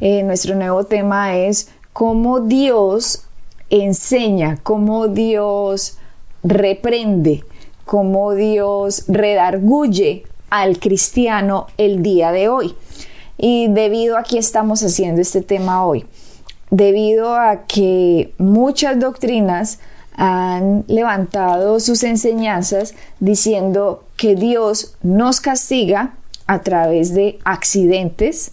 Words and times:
Eh, 0.00 0.22
nuestro 0.22 0.54
nuevo 0.54 0.84
tema 0.84 1.36
es 1.36 1.70
cómo 1.92 2.40
Dios 2.40 3.24
enseña, 3.70 4.58
cómo 4.62 5.08
Dios 5.08 5.98
reprende, 6.42 7.44
cómo 7.84 8.34
Dios 8.34 9.04
redarguye 9.08 10.24
al 10.50 10.78
cristiano 10.78 11.66
el 11.76 12.02
día 12.02 12.32
de 12.32 12.48
hoy. 12.48 12.74
Y 13.36 13.68
debido 13.68 14.16
a 14.16 14.22
que 14.22 14.38
estamos 14.38 14.82
haciendo 14.82 15.20
este 15.20 15.42
tema 15.42 15.84
hoy, 15.84 16.06
debido 16.70 17.34
a 17.34 17.66
que 17.66 18.32
muchas 18.38 18.98
doctrinas 18.98 19.80
han 20.16 20.84
levantado 20.88 21.78
sus 21.78 22.02
enseñanzas 22.02 22.94
diciendo 23.20 24.04
que 24.16 24.34
Dios 24.34 24.96
nos 25.02 25.40
castiga 25.40 26.14
a 26.46 26.60
través 26.62 27.14
de 27.14 27.38
accidentes, 27.44 28.52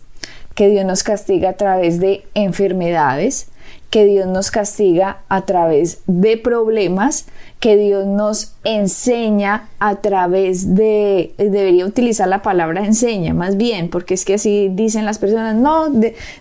que 0.55 0.69
Dios 0.69 0.85
nos 0.85 1.03
castiga 1.03 1.49
a 1.49 1.53
través 1.53 1.99
de 1.99 2.23
enfermedades, 2.33 3.49
que 3.89 4.05
Dios 4.05 4.27
nos 4.27 4.51
castiga 4.51 5.19
a 5.29 5.45
través 5.45 5.99
de 6.07 6.37
problemas, 6.37 7.27
que 7.59 7.77
Dios 7.77 8.05
nos 8.05 8.53
enseña 8.63 9.69
a 9.79 9.95
través 9.97 10.75
de, 10.75 11.33
debería 11.37 11.85
utilizar 11.85 12.27
la 12.27 12.41
palabra 12.41 12.85
enseña 12.85 13.33
más 13.33 13.57
bien, 13.57 13.89
porque 13.89 14.13
es 14.13 14.25
que 14.25 14.35
así 14.35 14.69
dicen 14.71 15.05
las 15.05 15.19
personas, 15.19 15.55
no, 15.55 15.89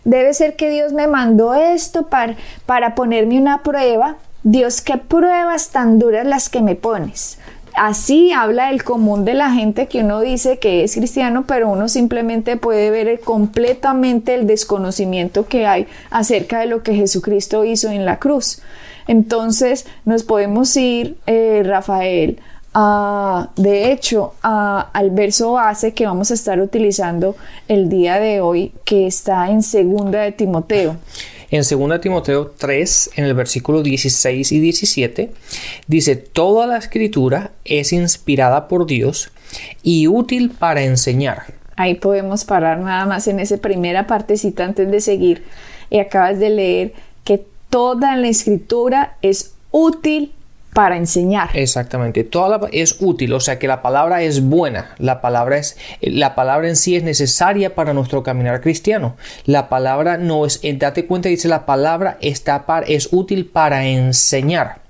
debe 0.04 0.34
ser 0.34 0.56
que 0.56 0.70
Dios 0.70 0.92
me 0.92 1.06
mandó 1.06 1.54
esto 1.54 2.08
para, 2.08 2.36
para 2.66 2.94
ponerme 2.94 3.38
una 3.38 3.62
prueba. 3.62 4.16
Dios, 4.42 4.80
qué 4.80 4.98
pruebas 4.98 5.70
tan 5.70 5.98
duras 5.98 6.26
las 6.26 6.48
que 6.48 6.60
me 6.60 6.74
pones 6.74 7.38
así 7.76 8.32
habla 8.32 8.70
el 8.70 8.84
común 8.84 9.24
de 9.24 9.34
la 9.34 9.50
gente 9.50 9.86
que 9.86 10.00
uno 10.00 10.20
dice 10.20 10.58
que 10.58 10.84
es 10.84 10.94
cristiano, 10.94 11.44
pero 11.46 11.68
uno 11.68 11.88
simplemente 11.88 12.56
puede 12.56 12.90
ver 12.90 13.20
completamente 13.20 14.34
el 14.34 14.46
desconocimiento 14.46 15.46
que 15.46 15.66
hay 15.66 15.86
acerca 16.10 16.60
de 16.60 16.66
lo 16.66 16.82
que 16.82 16.94
Jesucristo 16.94 17.64
hizo 17.64 17.90
en 17.90 18.04
la 18.04 18.18
cruz. 18.18 18.60
Entonces 19.06 19.86
nos 20.04 20.22
podemos 20.22 20.76
ir, 20.76 21.16
eh, 21.26 21.62
Rafael, 21.64 22.38
a, 22.76 23.50
de 23.56 23.92
hecho, 23.92 24.34
al 24.42 25.10
verso 25.10 25.52
base 25.52 25.94
que 25.94 26.06
vamos 26.06 26.30
a 26.32 26.34
estar 26.34 26.60
utilizando 26.60 27.36
el 27.68 27.88
día 27.88 28.18
de 28.18 28.40
hoy, 28.40 28.72
que 28.84 29.06
está 29.06 29.48
en 29.50 29.62
segunda 29.62 30.22
de 30.22 30.32
Timoteo. 30.32 30.96
En 31.54 31.62
2 31.62 32.00
Timoteo 32.00 32.52
3, 32.58 33.10
en 33.14 33.26
el 33.26 33.34
versículo 33.34 33.84
16 33.84 34.50
y 34.50 34.58
17, 34.58 35.30
dice, 35.86 36.16
Toda 36.16 36.66
la 36.66 36.78
escritura 36.78 37.52
es 37.64 37.92
inspirada 37.92 38.66
por 38.66 38.86
Dios 38.86 39.30
y 39.84 40.08
útil 40.08 40.50
para 40.50 40.82
enseñar. 40.82 41.44
Ahí 41.76 41.94
podemos 41.94 42.44
parar 42.44 42.80
nada 42.80 43.06
más 43.06 43.28
en 43.28 43.38
esa 43.38 43.58
primera 43.58 44.08
partecita 44.08 44.64
antes 44.64 44.90
de 44.90 45.00
seguir. 45.00 45.44
Y 45.90 46.00
acabas 46.00 46.40
de 46.40 46.50
leer 46.50 46.92
que 47.22 47.46
toda 47.70 48.16
la 48.16 48.26
escritura 48.26 49.16
es 49.22 49.54
útil 49.70 50.32
para 50.74 50.96
enseñar. 50.96 51.50
Exactamente, 51.54 52.24
toda 52.24 52.60
es 52.72 52.96
útil, 53.00 53.32
o 53.32 53.40
sea 53.40 53.58
que 53.58 53.68
la 53.68 53.80
palabra 53.80 54.22
es 54.22 54.42
buena, 54.42 54.94
la 54.98 55.20
palabra 55.20 55.56
es 55.56 55.78
la 56.02 56.34
palabra 56.34 56.68
en 56.68 56.76
sí 56.76 56.96
es 56.96 57.04
necesaria 57.04 57.74
para 57.76 57.94
nuestro 57.94 58.22
caminar 58.24 58.60
cristiano. 58.60 59.16
La 59.46 59.68
palabra 59.68 60.18
no 60.18 60.44
es, 60.44 60.60
date 60.78 61.06
cuenta 61.06 61.28
dice 61.28 61.48
la 61.48 61.64
palabra 61.64 62.18
está 62.20 62.66
para, 62.66 62.84
es 62.86 63.08
útil 63.12 63.46
para 63.46 63.86
enseñar. 63.86 64.84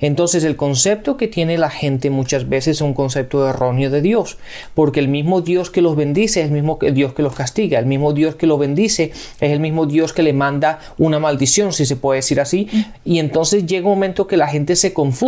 Entonces 0.00 0.44
el 0.44 0.54
concepto 0.54 1.16
que 1.16 1.26
tiene 1.26 1.58
la 1.58 1.70
gente 1.70 2.08
muchas 2.08 2.48
veces 2.48 2.76
es 2.76 2.82
un 2.82 2.94
concepto 2.94 3.48
erróneo 3.48 3.90
de 3.90 4.00
Dios, 4.00 4.38
porque 4.74 5.00
el 5.00 5.08
mismo 5.08 5.40
Dios 5.40 5.70
que 5.70 5.82
los 5.82 5.96
bendice 5.96 6.40
es 6.40 6.46
el 6.46 6.52
mismo 6.52 6.78
Dios 6.80 7.14
que 7.14 7.22
los 7.22 7.34
castiga, 7.34 7.80
el 7.80 7.86
mismo 7.86 8.12
Dios 8.12 8.36
que 8.36 8.46
los 8.46 8.60
bendice 8.60 9.10
es 9.40 9.50
el 9.50 9.58
mismo 9.58 9.86
Dios 9.86 10.12
que 10.12 10.22
le 10.22 10.32
manda 10.32 10.78
una 10.98 11.18
maldición, 11.18 11.72
si 11.72 11.84
se 11.84 11.96
puede 11.96 12.18
decir 12.18 12.40
así, 12.40 12.68
y 13.04 13.18
entonces 13.18 13.66
llega 13.66 13.88
un 13.88 13.94
momento 13.94 14.28
que 14.28 14.36
la 14.36 14.46
gente 14.46 14.76
se 14.76 14.92
confunde 14.92 15.19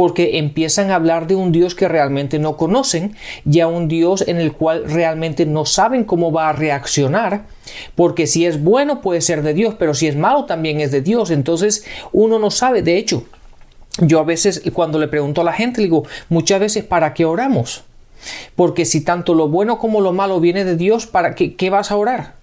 porque 0.00 0.38
empiezan 0.38 0.90
a 0.90 0.94
hablar 0.94 1.26
de 1.26 1.34
un 1.34 1.52
Dios 1.52 1.74
que 1.74 1.86
realmente 1.86 2.38
no 2.38 2.56
conocen 2.56 3.16
y 3.44 3.60
a 3.60 3.66
un 3.66 3.86
Dios 3.86 4.24
en 4.26 4.38
el 4.38 4.52
cual 4.52 4.84
realmente 4.86 5.44
no 5.44 5.66
saben 5.66 6.04
cómo 6.04 6.32
va 6.32 6.48
a 6.48 6.52
reaccionar, 6.54 7.44
porque 7.96 8.26
si 8.26 8.46
es 8.46 8.62
bueno 8.62 9.02
puede 9.02 9.20
ser 9.20 9.42
de 9.42 9.52
Dios, 9.52 9.74
pero 9.78 9.92
si 9.92 10.06
es 10.06 10.16
malo 10.16 10.46
también 10.46 10.80
es 10.80 10.90
de 10.90 11.02
Dios, 11.02 11.30
entonces 11.30 11.84
uno 12.12 12.38
no 12.38 12.50
sabe, 12.50 12.80
de 12.80 12.96
hecho, 12.96 13.24
yo 13.98 14.20
a 14.20 14.24
veces 14.24 14.62
cuando 14.72 14.98
le 14.98 15.08
pregunto 15.08 15.42
a 15.42 15.44
la 15.44 15.52
gente, 15.52 15.82
le 15.82 15.88
digo, 15.88 16.04
muchas 16.30 16.60
veces, 16.60 16.84
¿para 16.84 17.12
qué 17.12 17.26
oramos? 17.26 17.84
Porque 18.56 18.86
si 18.86 19.02
tanto 19.02 19.34
lo 19.34 19.48
bueno 19.48 19.78
como 19.78 20.00
lo 20.00 20.12
malo 20.12 20.40
viene 20.40 20.64
de 20.64 20.76
Dios, 20.76 21.06
¿para 21.06 21.34
qué, 21.34 21.56
qué 21.56 21.68
vas 21.68 21.90
a 21.90 21.96
orar? 21.96 22.39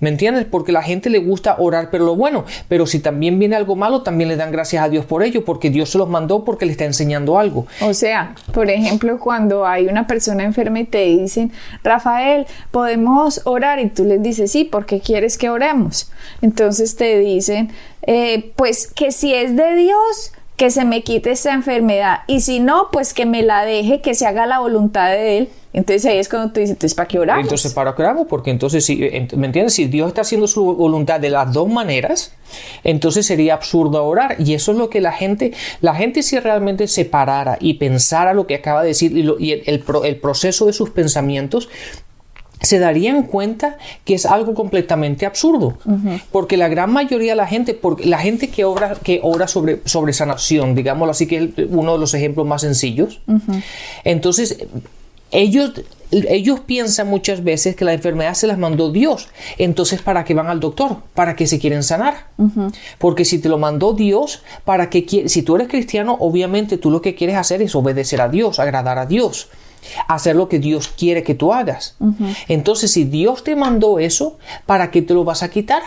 ¿Me 0.00 0.08
entiendes? 0.08 0.44
Porque 0.44 0.72
la 0.72 0.82
gente 0.82 1.10
le 1.10 1.18
gusta 1.18 1.56
orar 1.58 1.88
pero 1.90 2.04
lo 2.04 2.16
bueno, 2.16 2.44
pero 2.68 2.86
si 2.86 3.00
también 3.00 3.38
viene 3.38 3.56
algo 3.56 3.76
malo, 3.76 4.02
también 4.02 4.28
le 4.28 4.36
dan 4.36 4.52
gracias 4.52 4.84
a 4.84 4.88
Dios 4.88 5.04
por 5.04 5.22
ello, 5.22 5.44
porque 5.44 5.70
Dios 5.70 5.90
se 5.90 5.98
los 5.98 6.08
mandó 6.08 6.44
porque 6.44 6.66
le 6.66 6.72
está 6.72 6.84
enseñando 6.84 7.38
algo. 7.38 7.66
O 7.80 7.94
sea, 7.94 8.34
por 8.52 8.70
ejemplo, 8.70 9.18
cuando 9.18 9.66
hay 9.66 9.86
una 9.86 10.06
persona 10.06 10.44
enferma 10.44 10.80
y 10.80 10.84
te 10.84 11.04
dicen, 11.04 11.52
Rafael, 11.82 12.46
podemos 12.70 13.40
orar 13.44 13.78
y 13.80 13.88
tú 13.88 14.04
les 14.04 14.22
dices, 14.22 14.52
sí, 14.52 14.64
porque 14.64 15.00
quieres 15.00 15.38
que 15.38 15.48
oremos. 15.48 16.10
Entonces 16.42 16.96
te 16.96 17.18
dicen, 17.18 17.70
eh, 18.02 18.52
pues 18.56 18.86
que 18.86 19.12
si 19.12 19.34
es 19.34 19.56
de 19.56 19.74
Dios, 19.74 20.32
que 20.56 20.70
se 20.70 20.84
me 20.84 21.02
quite 21.02 21.30
esta 21.30 21.52
enfermedad 21.52 22.20
y 22.26 22.40
si 22.40 22.60
no, 22.60 22.88
pues 22.90 23.12
que 23.12 23.26
me 23.26 23.42
la 23.42 23.64
deje, 23.64 24.00
que 24.00 24.14
se 24.14 24.26
haga 24.26 24.46
la 24.46 24.58
voluntad 24.58 25.10
de 25.10 25.38
Él. 25.38 25.48
Entonces 25.74 26.06
ahí 26.06 26.16
es 26.16 26.30
cuando 26.30 26.54
tú 26.54 26.60
dices, 26.60 26.94
¿para 26.94 27.06
qué 27.06 27.18
oramos? 27.18 27.44
Entonces 27.44 27.74
¿para 27.74 27.94
qué 27.94 28.00
oramos? 28.00 28.26
Porque 28.26 28.50
entonces, 28.50 28.82
si, 28.82 28.96
¿me 28.96 29.46
entiendes? 29.46 29.74
Si 29.74 29.84
Dios 29.84 30.08
está 30.08 30.22
haciendo 30.22 30.46
su 30.46 30.64
voluntad 30.64 31.20
de 31.20 31.28
las 31.28 31.52
dos 31.52 31.68
maneras, 31.68 32.32
entonces 32.82 33.26
sería 33.26 33.52
absurdo 33.52 34.02
orar. 34.02 34.36
Y 34.38 34.54
eso 34.54 34.72
es 34.72 34.78
lo 34.78 34.88
que 34.88 35.02
la 35.02 35.12
gente, 35.12 35.52
la 35.82 35.94
gente 35.94 36.22
si 36.22 36.38
realmente 36.38 36.88
se 36.88 37.04
parara 37.04 37.58
y 37.60 37.74
pensara 37.74 38.32
lo 38.32 38.46
que 38.46 38.54
acaba 38.54 38.80
de 38.80 38.88
decir 38.88 39.12
y, 39.14 39.52
el, 39.52 39.84
el 40.04 40.16
proceso 40.16 40.64
de 40.64 40.72
sus 40.72 40.88
pensamientos, 40.88 41.68
se 42.60 42.78
darían 42.78 43.24
cuenta 43.24 43.76
que 44.04 44.14
es 44.14 44.26
algo 44.26 44.54
completamente 44.54 45.26
absurdo. 45.26 45.78
Porque 46.32 46.56
la 46.56 46.68
gran 46.68 46.90
mayoría 46.90 47.32
de 47.32 47.36
la 47.36 47.46
gente, 47.46 47.74
porque 47.74 48.06
la 48.06 48.18
gente 48.18 48.48
que 48.48 48.64
obra, 48.64 48.94
que 49.02 49.20
obra 49.22 49.46
sobre, 49.46 49.80
sobre 49.84 50.12
sanación, 50.12 50.74
digámoslo 50.74 51.10
así, 51.10 51.26
que 51.26 51.36
es 51.36 51.50
uno 51.68 51.92
de 51.94 51.98
los 51.98 52.14
ejemplos 52.14 52.46
más 52.46 52.62
sencillos, 52.62 53.20
entonces 54.04 54.66
ellos, 55.32 55.72
ellos 56.10 56.60
piensan 56.60 57.08
muchas 57.08 57.44
veces 57.44 57.76
que 57.76 57.84
la 57.84 57.92
enfermedad 57.92 58.34
se 58.34 58.46
las 58.46 58.58
mandó 58.58 58.90
Dios. 58.90 59.28
Entonces, 59.58 60.00
¿para 60.00 60.24
qué 60.24 60.34
van 60.34 60.46
al 60.46 60.60
doctor? 60.60 60.98
¿Para 61.14 61.36
qué 61.36 61.46
se 61.46 61.58
quieren 61.58 61.82
sanar? 61.82 62.28
Porque 62.98 63.24
si 63.24 63.38
te 63.38 63.48
lo 63.48 63.58
mandó 63.58 63.92
Dios, 63.92 64.42
¿para 64.64 64.88
qué 64.88 65.28
Si 65.28 65.42
tú 65.42 65.56
eres 65.56 65.68
cristiano, 65.68 66.16
obviamente 66.20 66.78
tú 66.78 66.90
lo 66.90 67.02
que 67.02 67.14
quieres 67.14 67.36
hacer 67.36 67.60
es 67.60 67.74
obedecer 67.74 68.20
a 68.20 68.28
Dios, 68.28 68.58
agradar 68.58 68.98
a 68.98 69.06
Dios 69.06 69.48
hacer 70.08 70.36
lo 70.36 70.48
que 70.48 70.58
Dios 70.58 70.88
quiere 70.88 71.22
que 71.22 71.34
tú 71.34 71.52
hagas. 71.52 71.96
Entonces, 72.48 72.92
si 72.92 73.04
Dios 73.04 73.44
te 73.44 73.56
mandó 73.56 73.98
eso, 73.98 74.38
¿para 74.66 74.90
qué 74.90 75.02
te 75.02 75.14
lo 75.14 75.24
vas 75.24 75.42
a 75.42 75.50
quitar? 75.50 75.82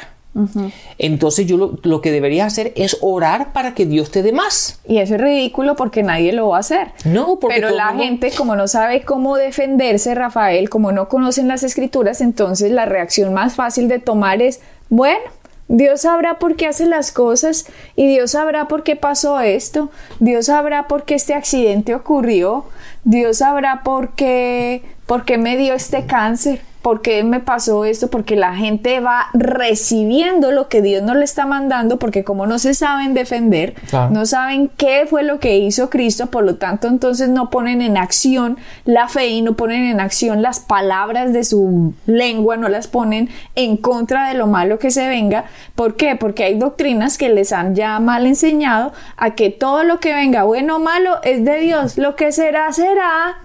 Entonces 0.98 1.48
yo 1.48 1.78
lo, 1.82 2.02
que 2.02 2.12
debería 2.12 2.46
hacer 2.46 2.72
es 2.76 2.98
orar 3.02 3.52
para 3.52 3.74
que 3.74 3.86
Dios 3.86 4.12
te 4.12 4.22
dé 4.22 4.32
más. 4.32 4.80
Y 4.88 5.00
eso 5.00 5.16
es 5.16 5.22
ridículo 5.22 5.76
porque 5.76 6.04
nadie 6.04 6.32
lo 6.34 6.50
va 6.50 6.58
a 6.58 6.60
hacer. 6.60 6.90
No, 7.04 7.40
porque 7.40 7.56
pero 7.56 7.72
la 7.72 7.94
gente 7.96 8.32
como 8.32 8.56
no 8.56 8.68
sabe 8.68 9.02
cómo 9.02 9.38
defenderse, 9.38 10.14
Rafael, 10.16 10.70
como 10.70 10.92
no 10.92 11.10
conocen 11.10 11.48
las 11.48 11.64
escrituras, 11.64 12.22
entonces 12.22 12.72
la 12.72 12.86
reacción 12.86 13.34
más 13.34 13.56
fácil 13.56 13.88
de 13.88 14.00
tomar 14.00 14.42
es, 14.42 14.62
bueno, 14.90 15.20
Dios 15.68 16.02
sabrá 16.02 16.40
por 16.40 16.56
qué 16.56 16.68
hace 16.68 16.86
las 16.86 17.12
cosas 17.12 17.66
y 17.96 18.08
Dios 18.08 18.32
sabrá 18.32 18.68
por 18.68 18.84
qué 18.84 18.96
pasó 18.96 19.40
esto, 19.40 19.90
Dios 20.20 20.48
sabrá 20.48 20.88
por 20.88 21.04
qué 21.04 21.16
este 21.16 21.34
accidente 21.34 21.94
ocurrió, 21.96 22.66
Dios 23.04 23.38
sabrá 23.38 23.82
por 23.84 24.10
qué, 24.16 24.84
por 25.06 25.26
qué 25.26 25.38
me 25.38 25.58
dio 25.58 25.74
este 25.74 26.06
cáncer. 26.06 26.62
¿Por 26.82 27.02
qué 27.02 27.24
me 27.24 27.40
pasó 27.40 27.86
esto? 27.86 28.10
Porque 28.10 28.36
la 28.36 28.56
gente 28.56 29.00
va 29.00 29.28
recibiendo 29.34 30.52
lo 30.52 30.70
que 30.70 30.82
Dios 30.82 31.04
no 31.04 31.14
le 31.16 31.26
está 31.26 31.46
mandando, 31.46 32.00
porque 32.00 32.24
como 32.24 32.46
no 32.46 32.60
se 32.60 32.74
saben 32.74 33.14
defender, 33.14 33.76
no 34.12 34.26
saben 34.26 34.70
qué 34.78 35.06
fue 35.10 35.24
lo 35.24 35.40
que 35.40 35.58
hizo 35.58 35.90
Cristo, 35.90 36.28
por 36.28 36.44
lo 36.44 36.56
tanto 36.56 36.88
entonces 36.88 37.30
no 37.30 37.50
ponen 37.50 37.82
en 37.82 37.98
acción 37.98 38.58
la 38.86 39.08
fe 39.08 39.28
y 39.28 39.42
no 39.42 39.54
ponen 39.54 39.86
en 39.86 40.00
acción 40.00 40.42
las 40.42 40.60
palabras 40.60 41.34
de 41.34 41.44
su 41.44 41.94
lengua, 42.06 42.58
no 42.58 42.70
las 42.70 42.88
ponen 42.88 43.30
en 43.56 43.78
contra 43.78 44.30
de 44.30 44.36
lo 44.36 44.48
malo 44.48 44.80
que 44.80 44.92
se 44.92 45.08
venga. 45.08 45.46
¿Por 45.76 45.96
qué? 45.96 46.16
Porque 46.16 46.44
hay 46.44 46.58
doctrinas 46.58 47.18
que 47.18 47.30
les 47.30 47.52
han 47.52 47.76
ya 47.76 48.00
mal 48.00 48.26
enseñado 48.26 48.94
a 49.18 49.32
que 49.32 49.50
todo 49.50 49.84
lo 49.84 50.00
que 50.00 50.14
venga, 50.14 50.44
bueno 50.44 50.78
o 50.78 50.80
malo, 50.80 51.18
es 51.24 51.44
de 51.44 51.60
Dios. 51.60 51.98
Lo 51.98 52.16
que 52.16 52.32
será, 52.32 52.72
será. 52.72 53.38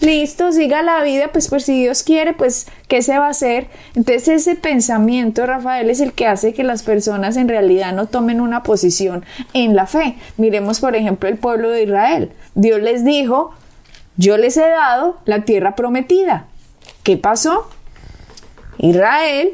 Listo, 0.00 0.52
siga 0.52 0.82
la 0.82 1.02
vida, 1.02 1.28
pues, 1.32 1.48
pues 1.48 1.64
si 1.64 1.80
Dios 1.80 2.02
quiere, 2.02 2.32
pues, 2.32 2.66
¿qué 2.92 3.00
se 3.00 3.18
va 3.18 3.28
a 3.28 3.30
hacer? 3.30 3.68
Entonces 3.94 4.28
ese 4.28 4.54
pensamiento, 4.54 5.46
Rafael, 5.46 5.88
es 5.88 6.00
el 6.00 6.12
que 6.12 6.26
hace 6.26 6.52
que 6.52 6.62
las 6.62 6.82
personas 6.82 7.38
en 7.38 7.48
realidad 7.48 7.94
no 7.94 8.04
tomen 8.04 8.38
una 8.38 8.62
posición 8.62 9.24
en 9.54 9.74
la 9.74 9.86
fe. 9.86 10.18
Miremos, 10.36 10.78
por 10.78 10.94
ejemplo, 10.94 11.26
el 11.26 11.38
pueblo 11.38 11.70
de 11.70 11.84
Israel. 11.84 12.32
Dios 12.54 12.82
les 12.82 13.02
dijo, 13.02 13.54
yo 14.18 14.36
les 14.36 14.58
he 14.58 14.68
dado 14.68 15.16
la 15.24 15.46
tierra 15.46 15.74
prometida. 15.74 16.48
¿Qué 17.02 17.16
pasó? 17.16 17.66
Israel 18.76 19.52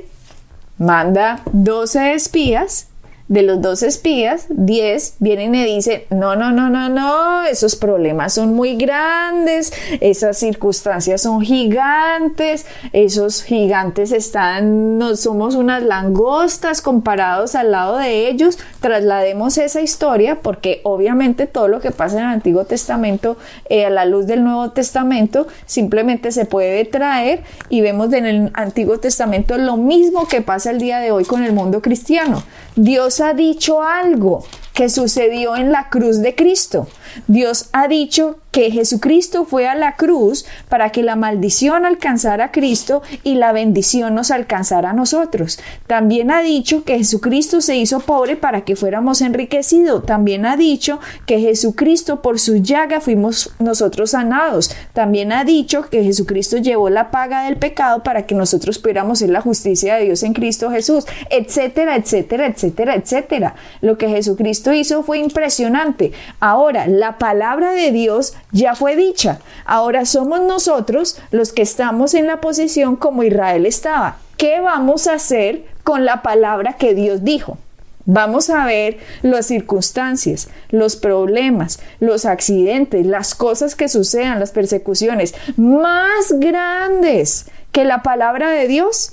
manda 0.76 1.43
12 1.52 2.14
espías 2.14 2.88
de 3.29 3.43
los 3.43 3.61
dos 3.61 3.83
espías, 3.83 4.47
10 4.49 5.17
vienen 5.19 5.55
y 5.55 5.65
dicen, 5.65 6.03
no, 6.11 6.35
no, 6.35 6.51
no, 6.51 6.71
no, 6.71 6.89
no, 6.89 7.45
esos 7.45 7.77
problemas 7.77 8.33
son 8.33 8.55
muy 8.55 8.77
grandes, 8.77 9.73
esas 10.01 10.39
circunstancias 10.39 11.23
son 11.23 11.43
gigantes, 11.43 12.65
esos 12.93 13.43
gigantes 13.43 14.13
están, 14.13 14.97
no 14.97 15.15
somos 15.15 15.57
unas 15.57 15.83
langostas 15.83 16.81
comparados 16.81 17.55
al 17.55 17.71
lado 17.73 17.99
de 17.99 18.29
ellos, 18.29 18.59
traslademos 18.81 19.59
esa 19.59 19.83
historia 19.83 20.41
porque 20.41 20.81
obviamente 20.85 21.47
todo 21.47 21.69
lo 21.69 21.81
que 21.81 21.91
pasa 21.91 22.19
en 22.19 22.25
el 22.25 22.33
Antiguo 22.33 22.65
Testamento 22.65 23.37
eh, 23.69 23.85
a 23.85 23.91
la 23.91 24.07
luz 24.07 24.27
del 24.27 24.43
Nuevo 24.43 24.71
Testamento 24.71 25.47
simplemente 25.67 26.33
se 26.33 26.47
puede 26.47 26.85
traer 26.87 27.43
y 27.69 27.83
vemos 27.83 28.11
en 28.15 28.25
el 28.25 28.51
Antiguo 28.55 28.99
Testamento 28.99 29.59
lo 29.59 29.77
mismo 29.77 30.27
que 30.29 30.41
pasa 30.41 30.71
el 30.71 30.79
día 30.79 30.99
de 30.99 31.11
hoy 31.11 31.25
con 31.25 31.45
el 31.45 31.53
mundo 31.53 31.83
cristiano. 31.83 32.43
Dios 32.77 33.18
ha 33.20 33.35
dicho 33.35 33.82
algo 33.82 34.44
que 34.75 34.88
sucedió 34.88 35.56
en 35.56 35.73
la 35.73 35.88
cruz 35.88 36.20
de 36.20 36.35
Cristo. 36.35 36.87
Dios 37.26 37.69
ha 37.72 37.88
dicho 37.88 38.38
que 38.50 38.70
Jesucristo 38.70 39.44
fue 39.44 39.69
a 39.69 39.75
la 39.75 39.96
cruz 39.96 40.46
para 40.69 40.90
que 40.90 41.02
la 41.02 41.16
maldición 41.16 41.84
alcanzara 41.84 42.46
a 42.46 42.50
Cristo 42.50 43.02
y 43.22 43.34
la 43.34 43.52
bendición 43.52 44.14
nos 44.14 44.31
alcanzara 44.31 44.90
a 44.90 44.94
nosotros. 44.94 45.60
También 45.87 46.31
ha 46.31 46.43
dicho 46.43 46.82
que 46.84 46.96
Jesucristo 46.99 47.60
se 47.60 47.76
hizo 47.76 48.00
pobre 48.00 48.37
para 48.37 48.62
que 48.62 48.75
fuéramos 48.75 49.20
enriquecidos. 49.20 50.06
También 50.06 50.46
ha 50.46 50.56
dicho 50.56 50.99
que 51.26 51.40
Jesucristo 51.40 52.22
por 52.22 52.40
su 52.40 52.56
llaga 52.56 53.00
fuimos 53.00 53.52
nosotros 53.58 54.10
sanados. 54.10 54.75
También 54.93 55.32
ha 55.32 55.44
dicho 55.44 55.88
que 55.90 56.02
Jesucristo 56.02 56.56
llevó 56.56 56.88
la 56.88 57.10
paga 57.10 57.44
del 57.44 57.58
pecado 57.58 58.02
para 58.02 58.26
que 58.26 58.34
nosotros 58.34 58.78
pudiéramos 58.78 59.19
ser 59.19 59.31
la 59.31 59.40
justicia 59.40 59.96
de 59.96 60.06
Dios 60.06 60.22
en 60.22 60.32
Cristo 60.32 60.70
Jesús, 60.70 61.05
etcétera, 61.31 61.96
etcétera, 61.96 62.46
etcétera, 62.46 62.94
etcétera. 62.94 63.55
Lo 63.82 63.99
que 63.99 64.08
Jesucristo 64.08 64.72
hizo 64.72 65.02
fue 65.02 65.19
impresionante. 65.19 66.12
Ahora, 66.40 66.87
la 66.99 67.17
palabra 67.17 67.71
de 67.73 67.93
Dios 67.93 68.35
ya 68.50 68.75
fue 68.75 68.97
dicha. 68.97 69.39
Ahora 69.65 70.05
somos 70.05 70.41
nosotros 70.41 71.21
los 71.31 71.53
que 71.53 71.62
estamos 71.62 72.15
en 72.15 72.27
la 72.27 72.41
posición 72.41 72.97
como 72.97 73.23
Israel 73.23 73.67
estaba. 73.67 74.19
¿Qué 74.37 74.61
vamos 74.61 75.06
a 75.06 75.15
hacer 75.15 75.65
con 75.85 76.05
la 76.05 76.23
palabra 76.23 76.75
que 76.75 76.95
Dios 76.95 77.23
dijo? 77.23 77.56
Vamos 78.05 78.50
a 78.50 78.65
ver 78.65 78.99
las 79.23 79.47
circunstancias, 79.47 80.49
los 80.71 80.97
problemas, 80.97 81.79
los 82.00 82.25
accidentes, 82.25 83.06
las 83.06 83.35
cosas 83.35 83.77
que 83.77 83.89
sucedan, 83.89 84.41
las 84.41 84.51
persecuciones 84.51 85.35
más 85.56 86.33
grandes 86.39 87.47
que 87.71 87.85
la 87.85 88.03
palabra 88.03 88.51
de 88.51 88.67
Dios. 88.67 89.12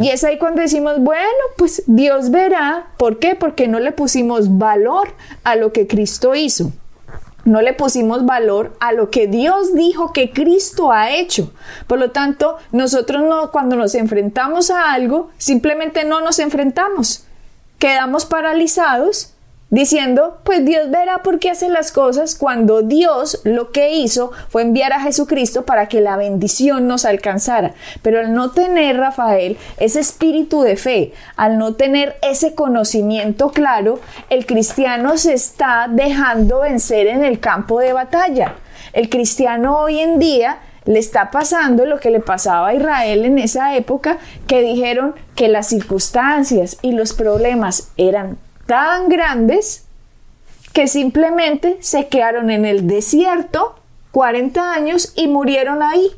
Y 0.00 0.08
es 0.08 0.24
ahí 0.24 0.38
cuando 0.38 0.62
decimos, 0.62 0.98
bueno, 0.98 1.42
pues 1.58 1.82
Dios 1.86 2.30
verá. 2.30 2.86
¿Por 2.96 3.18
qué? 3.18 3.34
Porque 3.34 3.68
no 3.68 3.80
le 3.80 3.92
pusimos 3.92 4.56
valor 4.56 5.08
a 5.44 5.56
lo 5.56 5.72
que 5.72 5.86
Cristo 5.86 6.34
hizo 6.34 6.72
no 7.44 7.60
le 7.60 7.72
pusimos 7.72 8.24
valor 8.24 8.76
a 8.80 8.92
lo 8.92 9.10
que 9.10 9.26
Dios 9.26 9.74
dijo 9.74 10.12
que 10.12 10.30
Cristo 10.30 10.92
ha 10.92 11.10
hecho. 11.10 11.52
Por 11.86 11.98
lo 11.98 12.10
tanto, 12.10 12.56
nosotros 12.70 13.22
no, 13.22 13.50
cuando 13.50 13.76
nos 13.76 13.94
enfrentamos 13.94 14.70
a 14.70 14.92
algo, 14.92 15.30
simplemente 15.38 16.04
no 16.04 16.20
nos 16.20 16.38
enfrentamos. 16.38 17.24
Quedamos 17.78 18.24
paralizados 18.24 19.31
diciendo, 19.72 20.38
pues 20.44 20.64
Dios 20.66 20.90
verá 20.90 21.22
por 21.22 21.38
qué 21.38 21.50
hace 21.50 21.70
las 21.70 21.92
cosas 21.92 22.36
cuando 22.36 22.82
Dios 22.82 23.40
lo 23.44 23.72
que 23.72 23.94
hizo 23.94 24.30
fue 24.50 24.62
enviar 24.62 24.92
a 24.92 25.00
Jesucristo 25.00 25.64
para 25.64 25.88
que 25.88 26.02
la 26.02 26.18
bendición 26.18 26.86
nos 26.86 27.06
alcanzara. 27.06 27.72
Pero 28.02 28.20
al 28.20 28.34
no 28.34 28.50
tener, 28.50 28.98
Rafael, 28.98 29.56
ese 29.78 29.98
espíritu 29.98 30.60
de 30.60 30.76
fe, 30.76 31.14
al 31.36 31.56
no 31.56 31.74
tener 31.74 32.16
ese 32.20 32.54
conocimiento 32.54 33.50
claro, 33.50 33.98
el 34.28 34.44
cristiano 34.44 35.16
se 35.16 35.32
está 35.32 35.86
dejando 35.90 36.60
vencer 36.60 37.06
en 37.06 37.24
el 37.24 37.40
campo 37.40 37.80
de 37.80 37.94
batalla. 37.94 38.56
El 38.92 39.08
cristiano 39.08 39.78
hoy 39.78 40.00
en 40.00 40.18
día 40.18 40.58
le 40.84 40.98
está 40.98 41.30
pasando 41.30 41.86
lo 41.86 41.98
que 41.98 42.10
le 42.10 42.20
pasaba 42.20 42.68
a 42.68 42.74
Israel 42.74 43.24
en 43.24 43.38
esa 43.38 43.74
época, 43.74 44.18
que 44.46 44.60
dijeron 44.60 45.14
que 45.34 45.48
las 45.48 45.68
circunstancias 45.68 46.76
y 46.82 46.92
los 46.92 47.14
problemas 47.14 47.90
eran 47.96 48.36
tan 48.72 49.10
grandes 49.10 49.84
que 50.72 50.88
simplemente 50.88 51.76
se 51.80 52.08
quedaron 52.08 52.48
en 52.48 52.64
el 52.64 52.86
desierto 52.86 53.74
40 54.12 54.72
años 54.72 55.12
y 55.14 55.28
murieron 55.28 55.82
ahí 55.82 56.08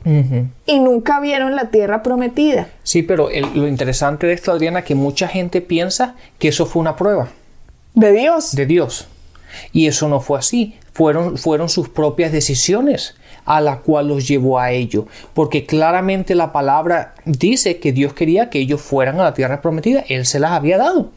y 0.64 0.78
nunca 0.78 1.18
vieron 1.18 1.56
la 1.56 1.70
tierra 1.70 2.04
prometida. 2.04 2.68
Sí, 2.84 3.02
pero 3.02 3.28
lo 3.28 3.66
interesante 3.66 4.28
de 4.28 4.34
esto, 4.34 4.52
Adriana, 4.52 4.82
que 4.82 4.94
mucha 4.94 5.26
gente 5.26 5.62
piensa 5.62 6.14
que 6.38 6.46
eso 6.46 6.64
fue 6.64 6.78
una 6.78 6.94
prueba. 6.94 7.26
De 7.94 8.12
Dios. 8.12 8.54
De 8.54 8.66
Dios. 8.66 9.08
Y 9.72 9.88
eso 9.88 10.06
no 10.06 10.20
fue 10.20 10.38
así. 10.38 10.76
Fueron, 10.92 11.36
fueron 11.36 11.68
sus 11.68 11.88
propias 11.88 12.30
decisiones 12.30 13.16
a 13.46 13.60
la 13.60 13.78
cual 13.78 14.06
los 14.06 14.28
llevó 14.28 14.60
a 14.60 14.70
ello. 14.70 15.08
Porque 15.32 15.66
claramente 15.66 16.36
la 16.36 16.52
palabra 16.52 17.14
dice 17.24 17.80
que 17.80 17.90
Dios 17.90 18.12
quería 18.12 18.48
que 18.48 18.60
ellos 18.60 18.80
fueran 18.80 19.18
a 19.18 19.24
la 19.24 19.34
tierra 19.34 19.60
prometida. 19.60 20.04
Él 20.08 20.24
se 20.24 20.38
las 20.38 20.52
había 20.52 20.78
dado 20.78 21.10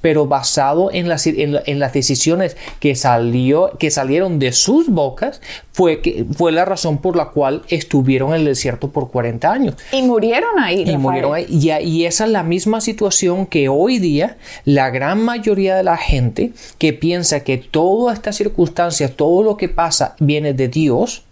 pero 0.00 0.26
basado 0.26 0.90
en 0.92 1.08
las, 1.08 1.26
en, 1.26 1.78
las 1.78 1.92
decisiones 1.92 2.56
que, 2.78 2.94
salió, 2.94 3.72
que 3.78 3.90
salieron 3.90 4.38
de 4.38 4.52
sus 4.52 4.88
bocas, 4.88 5.40
fue, 5.72 6.00
que, 6.00 6.24
fue 6.36 6.52
la 6.52 6.64
razón 6.64 6.98
por 6.98 7.16
la 7.16 7.26
cual 7.26 7.62
estuvieron 7.68 8.30
en 8.30 8.40
el 8.40 8.44
desierto 8.46 8.90
por 8.90 9.10
40 9.10 9.50
años. 9.50 9.74
Y 9.92 10.02
murieron 10.02 10.58
ahí. 10.58 10.84
Y 10.86 10.96
murieron 10.96 11.34
ahí. 11.34 11.46
Y, 11.48 11.70
y 11.70 12.06
esa 12.06 12.24
es 12.24 12.30
la 12.30 12.42
misma 12.42 12.80
situación 12.80 13.46
que 13.46 13.68
hoy 13.68 13.98
día 13.98 14.36
la 14.64 14.90
gran 14.90 15.22
mayoría 15.22 15.76
de 15.76 15.82
la 15.82 15.96
gente 15.96 16.52
que 16.78 16.92
piensa 16.92 17.40
que 17.40 17.58
todas 17.58 18.16
estas 18.16 18.36
circunstancias, 18.36 19.12
todo 19.16 19.42
lo 19.42 19.56
que 19.56 19.68
pasa 19.68 20.14
viene 20.18 20.52
de 20.52 20.68
Dios, 20.68 21.24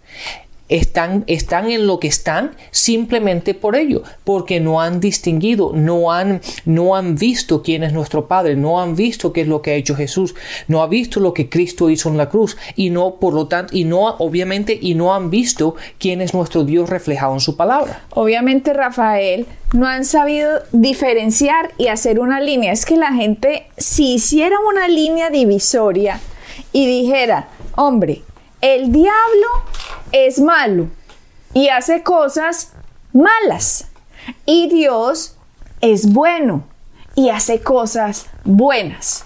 están, 0.69 1.23
están 1.27 1.69
en 1.69 1.87
lo 1.87 1.99
que 1.99 2.07
están 2.07 2.51
simplemente 2.71 3.53
por 3.53 3.75
ello, 3.75 4.03
porque 4.23 4.59
no 4.59 4.81
han 4.81 4.99
distinguido, 4.99 5.73
no 5.73 6.11
han, 6.11 6.41
no 6.65 6.95
han 6.95 7.15
visto 7.15 7.61
quién 7.63 7.83
es 7.83 7.91
nuestro 7.91 8.27
Padre, 8.27 8.55
no 8.55 8.79
han 8.79 8.95
visto 8.95 9.33
qué 9.33 9.41
es 9.41 9.47
lo 9.47 9.61
que 9.61 9.71
ha 9.71 9.75
hecho 9.75 9.95
Jesús, 9.95 10.35
no 10.67 10.81
han 10.83 10.89
visto 10.89 11.19
lo 11.19 11.33
que 11.33 11.49
Cristo 11.49 11.89
hizo 11.89 12.09
en 12.09 12.17
la 12.17 12.29
cruz 12.29 12.57
y 12.75 12.89
no, 12.89 13.15
por 13.15 13.33
lo 13.33 13.47
tanto, 13.47 13.75
y 13.75 13.83
no, 13.83 14.07
obviamente, 14.19 14.77
y 14.79 14.95
no 14.95 15.13
han 15.13 15.29
visto 15.29 15.75
quién 15.97 16.21
es 16.21 16.33
nuestro 16.33 16.63
Dios 16.63 16.89
reflejado 16.89 17.33
en 17.33 17.39
su 17.39 17.57
palabra. 17.57 18.03
Obviamente, 18.11 18.73
Rafael, 18.73 19.47
no 19.73 19.87
han 19.87 20.05
sabido 20.05 20.61
diferenciar 20.71 21.71
y 21.77 21.87
hacer 21.87 22.19
una 22.19 22.39
línea. 22.39 22.71
Es 22.71 22.85
que 22.85 22.95
la 22.95 23.13
gente, 23.13 23.67
si 23.77 24.15
hiciera 24.15 24.57
una 24.67 24.87
línea 24.87 25.29
divisoria 25.29 26.19
y 26.71 26.85
dijera, 26.85 27.49
hombre, 27.75 28.21
el 28.61 28.91
diablo 28.91 29.47
es 30.11 30.39
malo 30.39 30.87
y 31.53 31.69
hace 31.69 32.03
cosas 32.03 32.73
malas. 33.13 33.87
Y 34.45 34.67
Dios 34.67 35.37
es 35.81 36.11
bueno 36.11 36.63
y 37.15 37.29
hace 37.29 37.61
cosas 37.61 38.27
buenas. 38.43 39.23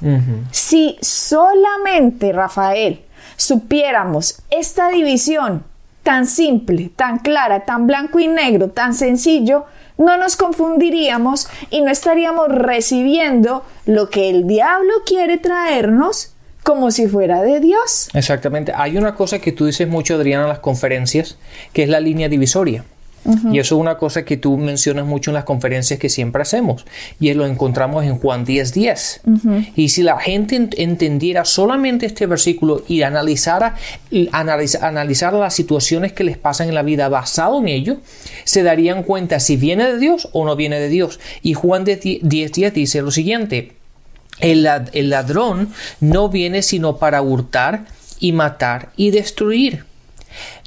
Si 0.52 0.98
solamente, 1.02 2.32
Rafael, 2.32 3.04
supiéramos 3.36 4.42
esta 4.50 4.90
división 4.90 5.64
tan 6.04 6.28
simple, 6.28 6.92
tan 6.96 7.20
clara, 7.20 7.66
tan 7.66 7.88
blanco 7.88 8.20
y 8.20 8.28
negro, 8.28 8.70
tan 8.70 8.94
sencillo, 8.94 9.66
no 9.98 10.18
nos 10.18 10.36
confundiríamos 10.36 11.48
y 11.70 11.82
no 11.82 11.92
estaríamos 11.92 12.50
recibiendo 12.50 13.64
lo 13.86 14.10
que 14.10 14.30
el 14.30 14.48
diablo 14.48 14.94
quiere 15.06 15.38
traernos 15.38 16.33
como 16.64 16.92
si 16.92 17.08
fuera 17.08 17.42
de 17.42 17.60
Dios. 17.60 18.10
Exactamente. 18.14 18.72
Hay 18.76 18.98
una 18.98 19.16
cosa 19.16 19.40
que 19.40 19.52
tú 19.52 19.66
dices 19.66 19.88
mucho, 19.88 20.16
Adriana, 20.16 20.44
en 20.44 20.50
las 20.50 20.60
conferencias, 20.60 21.38
que 21.74 21.84
es 21.84 21.90
la 21.90 22.00
línea 22.00 22.30
divisoria. 22.30 22.86
Y 23.52 23.60
eso 23.60 23.76
es 23.76 23.80
una 23.80 23.98
cosa 23.98 24.26
que 24.26 24.36
tú 24.36 24.58
mencionas 24.58 25.06
mucho 25.06 25.32
en 25.32 25.36
las 25.36 25.46
conferencias 25.46 25.98
que 25.98 26.10
siempre 26.10 26.42
hacemos. 26.42 26.86
Y 27.22 27.34
lo 27.34 27.46
encontramos 27.46 28.04
en 28.04 28.18
Juan 28.18 28.44
10, 28.44 28.74
10. 28.74 29.22
Y 29.78 29.90
si 29.90 30.04
la 30.04 30.20
gente 30.20 30.68
entendiera 30.76 31.46
solamente 31.46 32.06
este 32.06 32.26
versículo 32.26 32.84
y 32.86 33.02
analizara, 33.04 33.76
analizara 34.34 35.40
las 35.40 35.54
situaciones 35.56 36.12
que 36.12 36.26
les 36.26 36.38
pasan 36.38 36.68
en 36.68 36.76
la 36.76 36.84
vida 36.84 37.08
basado 37.08 37.60
en 37.60 37.70
ello, 37.70 37.98
se 38.44 38.62
darían 38.62 39.04
cuenta 39.04 39.40
si 39.40 39.56
viene 39.56 39.86
de 39.86 40.00
Dios 40.00 40.28
o 40.34 40.46
no 40.46 40.58
viene 40.58 40.80
de 40.80 40.90
Dios. 40.90 41.22
Y 41.42 41.54
Juan 41.54 41.86
10, 41.86 42.02
10 42.24 42.74
dice 42.74 43.02
lo 43.02 43.12
siguiente. 43.12 43.72
El, 44.40 44.68
el 44.94 45.10
ladrón 45.10 45.74
no 46.00 46.30
viene 46.30 46.62
sino 46.62 46.98
para 46.98 47.22
hurtar 47.22 47.86
y 48.20 48.32
matar 48.32 48.90
y 48.96 49.12
destruir. 49.12 49.86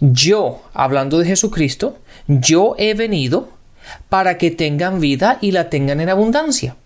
Yo, 0.00 0.62
hablando 0.73 1.18
de 1.18 1.26
Jesucristo, 1.26 1.99
yo 2.28 2.75
he 2.78 2.94
venido 2.94 3.49
para 4.08 4.38
que 4.38 4.50
tengan 4.50 5.00
vida 5.00 5.38
y 5.40 5.52
la 5.52 5.70
tengan 5.70 6.00
en 6.00 6.08
abundancia. 6.08 6.76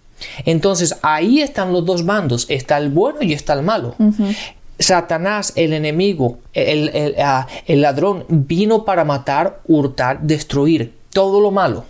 Entonces 0.44 0.96
ahí 1.02 1.40
están 1.40 1.72
los 1.72 1.84
dos 1.84 2.04
bandos, 2.04 2.46
está 2.48 2.78
el 2.78 2.90
bueno 2.90 3.22
y 3.22 3.32
está 3.32 3.54
el 3.54 3.62
malo. 3.62 3.96
Satanás, 4.78 5.52
el 5.56 5.72
enemigo, 5.72 6.38
el, 6.52 7.14
ah, 7.18 7.46
el 7.66 7.82
ladrón, 7.82 8.24
vino 8.28 8.84
para 8.84 9.04
matar, 9.04 9.60
hurtar, 9.66 10.20
destruir 10.22 10.99
todo 11.12 11.40
lo 11.40 11.50
malo, 11.50 11.84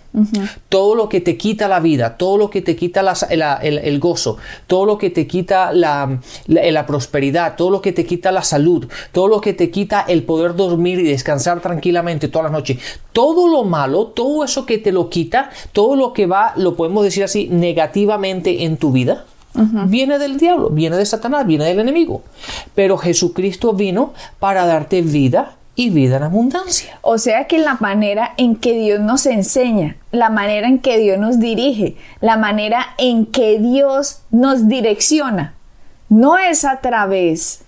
todo 0.67 0.95
lo 0.95 1.07
que 1.07 1.21
te 1.21 1.37
quita 1.37 1.67
la 1.67 1.79
vida, 1.79 2.17
todo 2.17 2.37
lo 2.37 2.49
que 2.49 2.61
te 2.61 2.75
quita 2.75 3.01
el, 3.29 3.99
gozo, 3.99 4.37
todo 4.65 4.85
lo 4.85 4.97
que 4.97 5.11
te 5.11 5.27
quita 5.27 5.71
la, 5.71 6.19
la, 6.47 6.85
prosperidad, 6.87 7.55
todo 7.55 7.69
lo 7.69 7.81
que 7.81 7.91
te 7.91 8.05
quita 8.05 8.31
la 8.31 8.43
salud, 8.43 8.87
todo 9.11 9.27
lo 9.27 9.39
que 9.39 9.53
te 9.53 9.69
quita 9.69 10.01
el 10.07 10.23
poder 10.23 10.55
dormir 10.55 10.99
y 10.99 11.03
descansar 11.03 11.61
tranquilamente 11.61 12.29
toda 12.29 12.45
la 12.45 12.49
noche, 12.49 12.79
todo 13.13 13.47
lo 13.47 13.63
malo, 13.63 14.07
todo 14.07 14.43
eso 14.43 14.65
que 14.65 14.79
te 14.79 14.91
lo 14.91 15.09
quita, 15.09 15.51
todo 15.71 15.95
lo 15.95 16.13
que 16.13 16.25
va, 16.25 16.53
lo 16.55 16.75
podemos 16.75 17.03
decir 17.03 17.23
así, 17.23 17.47
negativamente 17.47 18.63
en 18.63 18.77
tu 18.77 18.91
vida, 18.91 19.25
Viene 19.53 20.17
del 20.17 20.37
diablo, 20.37 20.69
viene 20.69 20.95
de 20.95 21.05
Satanás, 21.05 21.45
viene 21.45 21.65
del 21.65 21.79
enemigo. 21.79 22.23
Pero 22.73 22.97
Jesucristo 22.97 23.73
vino 23.73 24.13
para 24.39 24.65
darte 24.65 25.01
vida 25.01 25.57
y 25.75 25.89
vida 25.89 26.17
en 26.17 26.23
abundancia. 26.23 26.99
O 27.01 27.17
sea 27.17 27.47
que 27.47 27.57
la 27.57 27.75
manera 27.75 28.33
en 28.37 28.55
que 28.55 28.73
Dios 28.73 28.99
nos 28.99 29.25
enseña, 29.25 29.95
la 30.11 30.29
manera 30.29 30.67
en 30.67 30.79
que 30.79 30.97
Dios 30.97 31.17
nos 31.17 31.39
dirige, 31.39 31.95
la 32.19 32.37
manera 32.37 32.87
en 32.97 33.25
que 33.25 33.59
Dios 33.59 34.21
nos 34.31 34.67
direcciona, 34.67 35.53
no 36.09 36.37
es 36.37 36.65
a 36.65 36.81
través 36.81 37.61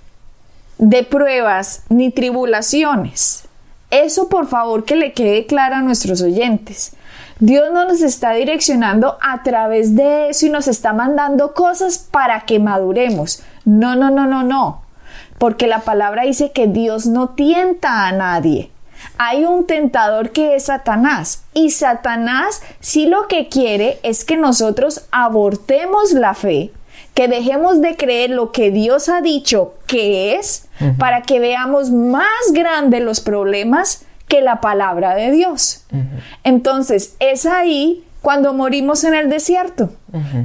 de 0.77 1.03
pruebas 1.03 1.83
ni 1.89 2.11
tribulaciones. 2.11 3.45
Eso 3.89 4.27
por 4.27 4.47
favor 4.47 4.85
que 4.85 4.95
le 4.95 5.13
quede 5.13 5.45
claro 5.45 5.75
a 5.75 5.81
nuestros 5.81 6.21
oyentes. 6.21 6.93
Dios 7.39 7.71
no 7.73 7.85
nos 7.85 8.01
está 8.01 8.31
direccionando 8.33 9.17
a 9.21 9.43
través 9.43 9.95
de 9.95 10.29
eso 10.29 10.45
y 10.45 10.49
nos 10.49 10.67
está 10.67 10.93
mandando 10.93 11.53
cosas 11.53 11.97
para 11.97 12.41
que 12.41 12.59
maduremos. 12.59 13.43
No, 13.65 13.95
no, 13.95 14.09
no, 14.09 14.27
no, 14.27 14.43
no 14.43 14.82
porque 15.37 15.67
la 15.67 15.79
palabra 15.79 16.23
dice 16.23 16.51
que 16.51 16.67
Dios 16.67 17.05
no 17.05 17.29
tienta 17.29 18.07
a 18.07 18.11
nadie. 18.11 18.71
Hay 19.17 19.45
un 19.45 19.65
tentador 19.65 20.31
que 20.31 20.55
es 20.55 20.65
Satanás 20.65 21.43
y 21.53 21.71
Satanás 21.71 22.61
sí 22.79 23.05
lo 23.05 23.27
que 23.27 23.49
quiere 23.49 23.99
es 24.03 24.23
que 24.23 24.37
nosotros 24.37 25.05
abortemos 25.11 26.13
la 26.13 26.33
fe, 26.33 26.71
que 27.13 27.27
dejemos 27.27 27.81
de 27.81 27.95
creer 27.95 28.31
lo 28.31 28.51
que 28.51 28.71
Dios 28.71 29.09
ha 29.09 29.21
dicho 29.21 29.75
que 29.87 30.35
es 30.35 30.67
para 30.97 31.21
que 31.21 31.39
veamos 31.39 31.91
más 31.91 32.27
grandes 32.53 33.01
los 33.01 33.19
problemas 33.19 34.05
que 34.27 34.41
la 34.41 34.61
palabra 34.61 35.15
de 35.15 35.31
Dios. 35.31 35.85
Entonces 36.43 37.15
es 37.19 37.45
ahí 37.45 38.03
cuando 38.21 38.53
morimos 38.53 39.03
en 39.03 39.13
el 39.13 39.29
desierto, 39.29 39.91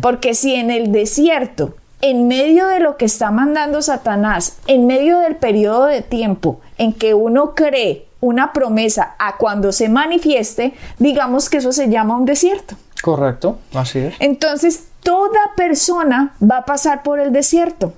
porque 0.02 0.34
si 0.34 0.54
en 0.54 0.70
el 0.70 0.92
desierto 0.92 1.76
en 2.00 2.28
medio 2.28 2.68
de 2.68 2.80
lo 2.80 2.96
que 2.96 3.04
está 3.04 3.30
mandando 3.30 3.82
Satanás, 3.82 4.58
en 4.66 4.86
medio 4.86 5.18
del 5.20 5.36
periodo 5.36 5.86
de 5.86 6.02
tiempo 6.02 6.60
en 6.76 6.92
que 6.92 7.14
uno 7.14 7.54
cree 7.54 8.06
una 8.20 8.52
promesa 8.52 9.14
a 9.18 9.36
cuando 9.36 9.72
se 9.72 9.88
manifieste, 9.88 10.74
digamos 10.98 11.48
que 11.48 11.58
eso 11.58 11.72
se 11.72 11.88
llama 11.88 12.16
un 12.16 12.24
desierto. 12.24 12.76
Correcto, 13.02 13.58
así 13.74 14.00
es. 14.00 14.14
Entonces, 14.18 14.88
toda 15.02 15.38
persona 15.56 16.34
va 16.42 16.58
a 16.58 16.64
pasar 16.64 17.02
por 17.02 17.20
el 17.20 17.32
desierto. 17.32 17.92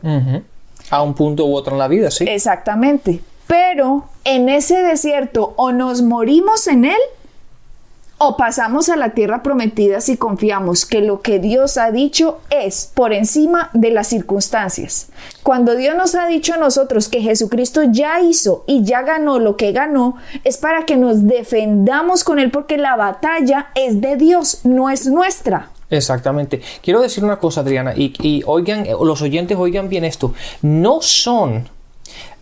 A 0.90 1.02
un 1.02 1.14
punto 1.14 1.46
u 1.46 1.54
otro 1.54 1.74
en 1.74 1.78
la 1.78 1.88
vida, 1.88 2.10
sí. 2.10 2.24
Exactamente. 2.28 3.20
Pero 3.46 4.04
en 4.24 4.48
ese 4.48 4.82
desierto 4.82 5.54
o 5.56 5.72
nos 5.72 6.02
morimos 6.02 6.66
en 6.66 6.84
él 6.84 7.00
o 8.22 8.36
pasamos 8.36 8.90
a 8.90 8.96
la 8.96 9.14
tierra 9.14 9.42
prometida 9.42 10.02
si 10.02 10.18
confiamos 10.18 10.84
que 10.84 11.00
lo 11.00 11.22
que 11.22 11.38
Dios 11.38 11.78
ha 11.78 11.90
dicho 11.90 12.38
es 12.50 12.92
por 12.92 13.14
encima 13.14 13.70
de 13.72 13.90
las 13.90 14.08
circunstancias. 14.08 15.08
Cuando 15.42 15.74
Dios 15.74 15.96
nos 15.96 16.14
ha 16.14 16.26
dicho 16.26 16.52
a 16.52 16.58
nosotros 16.58 17.08
que 17.08 17.22
Jesucristo 17.22 17.80
ya 17.90 18.20
hizo 18.20 18.62
y 18.66 18.84
ya 18.84 19.00
ganó 19.00 19.38
lo 19.38 19.56
que 19.56 19.72
ganó, 19.72 20.16
es 20.44 20.58
para 20.58 20.84
que 20.84 20.98
nos 20.98 21.26
defendamos 21.26 22.22
con 22.22 22.38
Él 22.38 22.50
porque 22.50 22.76
la 22.76 22.94
batalla 22.94 23.68
es 23.74 24.02
de 24.02 24.16
Dios, 24.16 24.60
no 24.64 24.90
es 24.90 25.06
nuestra. 25.06 25.70
Exactamente. 25.88 26.60
Quiero 26.82 27.00
decir 27.00 27.24
una 27.24 27.38
cosa, 27.38 27.62
Adriana, 27.62 27.94
y, 27.96 28.12
y 28.20 28.42
oigan, 28.44 28.86
los 29.02 29.22
oyentes 29.22 29.56
oigan 29.56 29.88
bien 29.88 30.04
esto. 30.04 30.34
No 30.60 31.00
son 31.00 31.70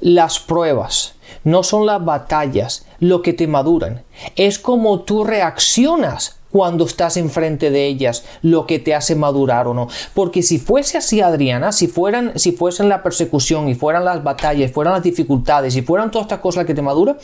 las 0.00 0.40
pruebas, 0.40 1.14
no 1.44 1.62
son 1.62 1.86
las 1.86 2.04
batallas 2.04 2.86
lo 3.00 3.22
que 3.22 3.32
te 3.32 3.46
maduran, 3.46 4.02
es 4.36 4.58
como 4.58 5.00
tú 5.00 5.24
reaccionas 5.24 6.38
cuando 6.50 6.86
estás 6.86 7.16
enfrente 7.16 7.70
de 7.70 7.86
ellas, 7.86 8.24
lo 8.42 8.66
que 8.66 8.78
te 8.78 8.94
hace 8.94 9.14
madurar 9.14 9.66
o 9.66 9.74
no. 9.74 9.88
Porque 10.14 10.42
si 10.42 10.58
fuese 10.58 10.98
así, 10.98 11.20
Adriana, 11.20 11.72
si 11.72 11.88
fueran, 11.88 12.38
si 12.38 12.52
fuesen 12.52 12.88
la 12.88 13.02
persecución 13.02 13.68
y 13.68 13.74
fueran 13.74 14.04
las 14.04 14.22
batallas, 14.24 14.72
fueran 14.72 14.94
las 14.94 15.02
dificultades 15.02 15.76
y 15.76 15.82
fueran 15.82 16.10
todas 16.10 16.24
estas 16.24 16.40
cosas 16.40 16.64
que 16.64 16.74
te 16.74 16.82
maduran, 16.82 17.18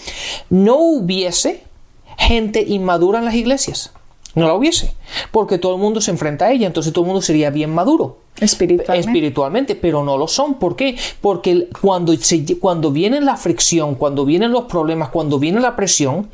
no 0.50 0.76
hubiese 0.76 1.64
gente 2.18 2.62
inmadura 2.62 3.18
en 3.18 3.24
las 3.24 3.34
iglesias. 3.34 3.92
No 4.34 4.48
la 4.48 4.54
hubiese, 4.54 4.94
porque 5.30 5.58
todo 5.58 5.76
el 5.76 5.80
mundo 5.80 6.00
se 6.00 6.10
enfrenta 6.10 6.46
a 6.46 6.52
ella, 6.52 6.66
entonces 6.66 6.92
todo 6.92 7.04
el 7.04 7.08
mundo 7.08 7.22
sería 7.22 7.50
bien 7.50 7.72
maduro. 7.72 8.18
Espiritualmente. 8.40 9.08
Espiritualmente, 9.08 9.74
pero 9.76 10.02
no 10.02 10.18
lo 10.18 10.26
son. 10.26 10.54
¿Por 10.54 10.74
qué? 10.74 10.96
Porque 11.20 11.68
cuando, 11.80 12.12
cuando 12.60 12.90
viene 12.90 13.20
la 13.20 13.36
fricción, 13.36 13.94
cuando 13.94 14.24
vienen 14.24 14.50
los 14.50 14.64
problemas, 14.64 15.10
cuando 15.10 15.38
viene 15.38 15.60
la 15.60 15.76
presión, 15.76 16.30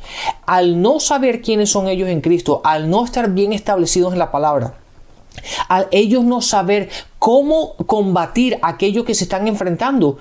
al 0.47 0.81
no 0.81 0.99
saber 0.99 1.41
quiénes 1.41 1.69
son 1.69 1.87
ellos 1.87 2.09
en 2.09 2.21
Cristo, 2.21 2.61
al 2.63 2.89
no 2.89 3.05
estar 3.05 3.29
bien 3.31 3.53
establecidos 3.53 4.13
en 4.13 4.19
la 4.19 4.31
palabra, 4.31 4.75
al 5.67 5.87
ellos 5.91 6.23
no 6.23 6.41
saber 6.41 6.89
cómo 7.19 7.75
combatir 7.85 8.57
aquello 8.63 9.05
que 9.05 9.13
se 9.13 9.25
están 9.25 9.47
enfrentando, 9.47 10.17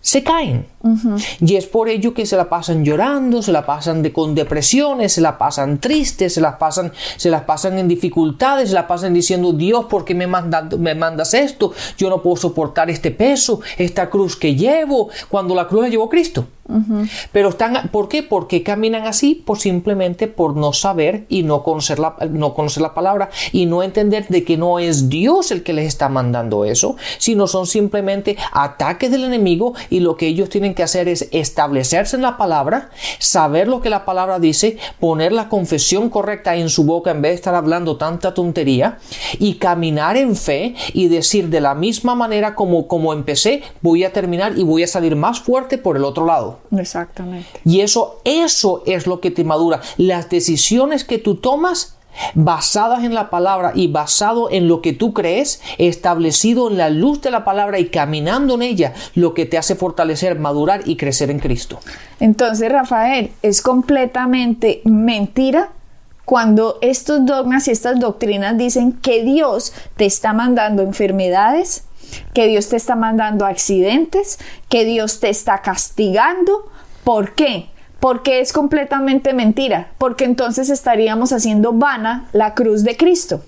se 0.00 0.24
caen. 0.24 0.66
Y 1.40 1.56
es 1.56 1.66
por 1.66 1.88
ello 1.88 2.12
que 2.12 2.26
se 2.26 2.36
la 2.36 2.48
pasan 2.48 2.84
llorando, 2.84 3.42
se 3.42 3.52
la 3.52 3.64
pasan 3.64 4.02
de, 4.02 4.12
con 4.12 4.34
depresiones, 4.34 5.12
se 5.12 5.20
la 5.20 5.38
pasan 5.38 5.78
tristes, 5.78 6.34
se 6.34 6.40
las 6.40 6.56
pasan, 6.56 6.92
se 7.16 7.30
las 7.30 7.42
pasan 7.42 7.78
en 7.78 7.88
dificultades, 7.88 8.70
se 8.70 8.74
la 8.74 8.86
pasan 8.86 9.14
diciendo, 9.14 9.52
Dios, 9.52 9.86
¿por 9.86 10.04
qué 10.04 10.14
me, 10.14 10.26
me 10.26 10.94
mandas 10.94 11.34
esto? 11.34 11.72
Yo 11.96 12.10
no 12.10 12.22
puedo 12.22 12.36
soportar 12.36 12.90
este 12.90 13.10
peso, 13.10 13.60
esta 13.78 14.10
cruz 14.10 14.36
que 14.36 14.54
llevo, 14.54 15.08
cuando 15.28 15.54
la 15.54 15.68
cruz 15.68 15.82
la 15.82 15.88
llevó 15.88 16.08
Cristo. 16.08 16.46
Pero 17.32 17.48
están, 17.50 17.88
¿por 17.90 18.08
qué? 18.08 18.22
Porque 18.22 18.62
caminan 18.62 19.06
así, 19.06 19.34
por 19.34 19.58
simplemente 19.58 20.26
por 20.28 20.56
no 20.56 20.72
saber 20.72 21.26
y 21.28 21.42
no 21.42 21.62
conocer, 21.62 21.98
la, 21.98 22.16
no 22.30 22.54
conocer 22.54 22.82
la 22.82 22.94
palabra 22.94 23.30
y 23.50 23.66
no 23.66 23.82
entender 23.82 24.28
de 24.28 24.44
que 24.44 24.56
no 24.56 24.78
es 24.78 25.08
Dios 25.08 25.50
el 25.50 25.62
que 25.62 25.72
les 25.72 25.86
está 25.86 26.08
mandando 26.08 26.64
eso, 26.64 26.96
sino 27.18 27.46
son 27.46 27.66
simplemente 27.66 28.36
ataques 28.52 29.10
del 29.10 29.24
enemigo 29.24 29.74
y 29.90 30.00
lo 30.00 30.16
que 30.16 30.28
ellos 30.28 30.48
tienen 30.72 30.74
que 30.74 30.82
hacer 30.82 31.08
es 31.08 31.28
establecerse 31.32 32.16
en 32.16 32.22
la 32.22 32.36
palabra, 32.36 32.90
saber 33.18 33.68
lo 33.68 33.80
que 33.80 33.90
la 33.90 34.04
palabra 34.04 34.38
dice, 34.38 34.78
poner 35.00 35.32
la 35.32 35.48
confesión 35.48 36.08
correcta 36.08 36.56
en 36.56 36.68
su 36.68 36.84
boca 36.84 37.10
en 37.10 37.20
vez 37.20 37.32
de 37.32 37.36
estar 37.36 37.54
hablando 37.54 37.96
tanta 37.96 38.32
tontería 38.32 38.98
y 39.38 39.54
caminar 39.54 40.16
en 40.16 40.34
fe 40.34 40.74
y 40.94 41.08
decir 41.08 41.48
de 41.48 41.60
la 41.60 41.74
misma 41.74 42.14
manera 42.14 42.54
como, 42.54 42.88
como 42.88 43.12
empecé, 43.12 43.62
voy 43.82 44.04
a 44.04 44.12
terminar 44.12 44.56
y 44.56 44.62
voy 44.62 44.82
a 44.82 44.86
salir 44.86 45.14
más 45.14 45.40
fuerte 45.40 45.78
por 45.78 45.96
el 45.96 46.04
otro 46.04 46.24
lado. 46.24 46.60
Exactamente. 46.76 47.60
Y 47.64 47.80
eso, 47.80 48.20
eso 48.24 48.82
es 48.86 49.06
lo 49.06 49.20
que 49.20 49.30
te 49.30 49.44
madura. 49.44 49.80
Las 49.98 50.30
decisiones 50.30 51.04
que 51.04 51.18
tú 51.18 51.36
tomas 51.36 51.91
basadas 52.34 53.04
en 53.04 53.14
la 53.14 53.30
palabra 53.30 53.72
y 53.74 53.88
basado 53.88 54.50
en 54.50 54.68
lo 54.68 54.80
que 54.80 54.92
tú 54.92 55.12
crees, 55.12 55.60
establecido 55.78 56.70
en 56.70 56.78
la 56.78 56.90
luz 56.90 57.20
de 57.22 57.30
la 57.30 57.44
palabra 57.44 57.78
y 57.78 57.88
caminando 57.88 58.54
en 58.54 58.62
ella, 58.62 58.94
lo 59.14 59.34
que 59.34 59.46
te 59.46 59.58
hace 59.58 59.74
fortalecer, 59.74 60.38
madurar 60.38 60.82
y 60.84 60.96
crecer 60.96 61.30
en 61.30 61.38
Cristo. 61.38 61.78
Entonces, 62.20 62.70
Rafael, 62.70 63.32
es 63.42 63.62
completamente 63.62 64.82
mentira 64.84 65.70
cuando 66.24 66.78
estos 66.82 67.26
dogmas 67.26 67.66
y 67.68 67.72
estas 67.72 67.98
doctrinas 67.98 68.56
dicen 68.56 68.92
que 68.92 69.24
Dios 69.24 69.72
te 69.96 70.04
está 70.06 70.32
mandando 70.32 70.82
enfermedades, 70.82 71.84
que 72.32 72.46
Dios 72.46 72.68
te 72.68 72.76
está 72.76 72.94
mandando 72.94 73.44
accidentes, 73.44 74.38
que 74.68 74.84
Dios 74.84 75.20
te 75.20 75.30
está 75.30 75.62
castigando. 75.62 76.70
¿Por 77.04 77.34
qué? 77.34 77.71
Porque 78.02 78.40
es 78.40 78.52
completamente 78.52 79.32
mentira, 79.32 79.92
porque 79.96 80.24
entonces 80.24 80.70
estaríamos 80.70 81.32
haciendo 81.32 81.72
vana 81.72 82.28
la 82.32 82.52
cruz 82.52 82.82
de 82.82 82.96
Cristo. 82.96 83.42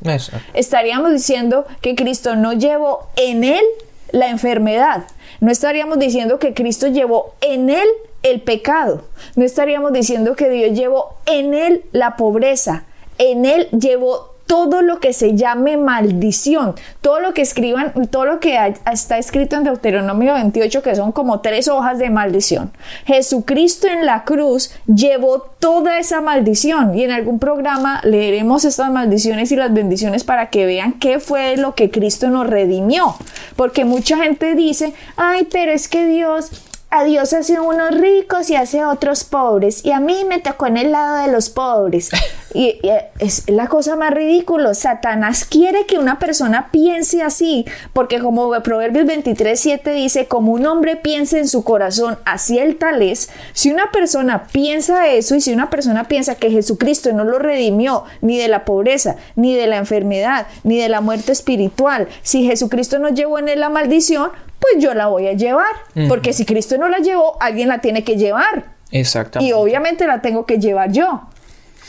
Estaríamos 0.52 1.10
diciendo 1.10 1.66
que 1.80 1.96
Cristo 1.96 2.36
no 2.36 2.52
llevó 2.52 3.08
en 3.16 3.42
él 3.42 3.64
la 4.12 4.28
enfermedad, 4.28 5.06
no 5.40 5.50
estaríamos 5.50 5.98
diciendo 5.98 6.38
que 6.38 6.54
Cristo 6.54 6.86
llevó 6.86 7.34
en 7.40 7.68
él 7.68 7.88
el 8.22 8.42
pecado, 8.42 9.02
no 9.34 9.44
estaríamos 9.44 9.92
diciendo 9.92 10.36
que 10.36 10.48
Dios 10.48 10.78
llevó 10.78 11.16
en 11.26 11.52
él 11.52 11.82
la 11.90 12.14
pobreza, 12.14 12.84
en 13.18 13.46
él 13.46 13.66
llevó 13.72 14.33
todo 14.46 14.82
lo 14.82 15.00
que 15.00 15.12
se 15.12 15.34
llame 15.36 15.76
maldición, 15.76 16.74
todo 17.00 17.20
lo 17.20 17.34
que 17.34 17.42
escriban, 17.42 17.92
todo 18.10 18.24
lo 18.24 18.40
que 18.40 18.58
está 18.90 19.18
escrito 19.18 19.56
en 19.56 19.64
Deuteronomio 19.64 20.34
28, 20.34 20.82
que 20.82 20.94
son 20.94 21.12
como 21.12 21.40
tres 21.40 21.68
hojas 21.68 21.98
de 21.98 22.10
maldición. 22.10 22.70
Jesucristo 23.06 23.86
en 23.88 24.06
la 24.06 24.24
cruz 24.24 24.72
llevó 24.86 25.40
toda 25.58 25.98
esa 25.98 26.20
maldición 26.20 26.96
y 26.96 27.04
en 27.04 27.10
algún 27.10 27.38
programa 27.38 28.00
leeremos 28.04 28.64
estas 28.64 28.90
maldiciones 28.90 29.50
y 29.52 29.56
las 29.56 29.72
bendiciones 29.72 30.24
para 30.24 30.50
que 30.50 30.66
vean 30.66 30.94
qué 30.94 31.20
fue 31.20 31.56
lo 31.56 31.74
que 31.74 31.90
Cristo 31.90 32.28
nos 32.30 32.46
redimió. 32.46 33.14
Porque 33.56 33.84
mucha 33.84 34.18
gente 34.18 34.54
dice, 34.54 34.92
ay, 35.16 35.48
pero 35.50 35.72
es 35.72 35.88
que 35.88 36.06
Dios 36.06 36.50
a 36.94 37.02
Dios 37.02 37.32
hace 37.32 37.58
unos 37.58 37.90
ricos 37.90 38.50
y 38.50 38.54
hace 38.54 38.84
otros 38.84 39.24
pobres. 39.24 39.84
Y 39.84 39.90
a 39.90 39.98
mí 39.98 40.24
me 40.28 40.38
tocó 40.38 40.68
en 40.68 40.76
el 40.76 40.92
lado 40.92 41.26
de 41.26 41.32
los 41.32 41.50
pobres. 41.50 42.10
Y, 42.56 42.78
es 43.18 43.50
la 43.50 43.66
cosa 43.66 43.96
más 43.96 44.12
ridícula. 44.12 44.74
Satanás 44.74 45.44
quiere 45.44 45.86
que 45.86 45.98
una 45.98 46.20
persona 46.20 46.68
piense 46.70 47.20
así, 47.20 47.64
porque 47.92 48.20
como 48.20 48.48
Proverbios 48.62 49.06
23, 49.06 49.58
7 49.58 49.90
dice, 49.90 50.26
como 50.26 50.52
un 50.52 50.64
hombre 50.64 50.94
piensa 50.94 51.38
en 51.38 51.48
su 51.48 51.64
corazón, 51.64 52.16
así 52.24 52.60
el 52.60 52.76
tal 52.76 53.02
es. 53.02 53.28
Si 53.54 53.72
una 53.72 53.90
persona 53.90 54.44
piensa 54.52 55.08
eso 55.08 55.34
y 55.34 55.40
si 55.40 55.52
una 55.52 55.68
persona 55.68 56.04
piensa 56.04 56.36
que 56.36 56.52
Jesucristo 56.52 57.12
no 57.12 57.24
lo 57.24 57.40
redimió 57.40 58.04
ni 58.20 58.38
de 58.38 58.46
la 58.46 58.64
pobreza, 58.64 59.16
ni 59.34 59.56
de 59.56 59.66
la 59.66 59.78
enfermedad, 59.78 60.46
ni 60.62 60.78
de 60.78 60.88
la 60.88 61.00
muerte 61.00 61.32
espiritual, 61.32 62.06
si 62.22 62.46
Jesucristo 62.46 63.00
no 63.00 63.08
llevó 63.08 63.40
en 63.40 63.48
él 63.48 63.58
la 63.58 63.68
maldición, 63.68 64.30
pues 64.60 64.82
yo 64.82 64.94
la 64.94 65.08
voy 65.08 65.28
a 65.28 65.32
llevar. 65.32 65.74
Porque 66.08 66.32
si 66.32 66.44
Cristo 66.44 66.78
no 66.78 66.88
la 66.88 66.98
llevó, 66.98 67.36
alguien 67.40 67.68
la 67.68 67.80
tiene 67.80 68.04
que 68.04 68.16
llevar. 68.16 68.64
Exactamente. 68.90 69.50
Y 69.50 69.52
obviamente 69.52 70.06
la 70.06 70.22
tengo 70.22 70.46
que 70.46 70.58
llevar 70.58 70.92
yo. 70.92 71.22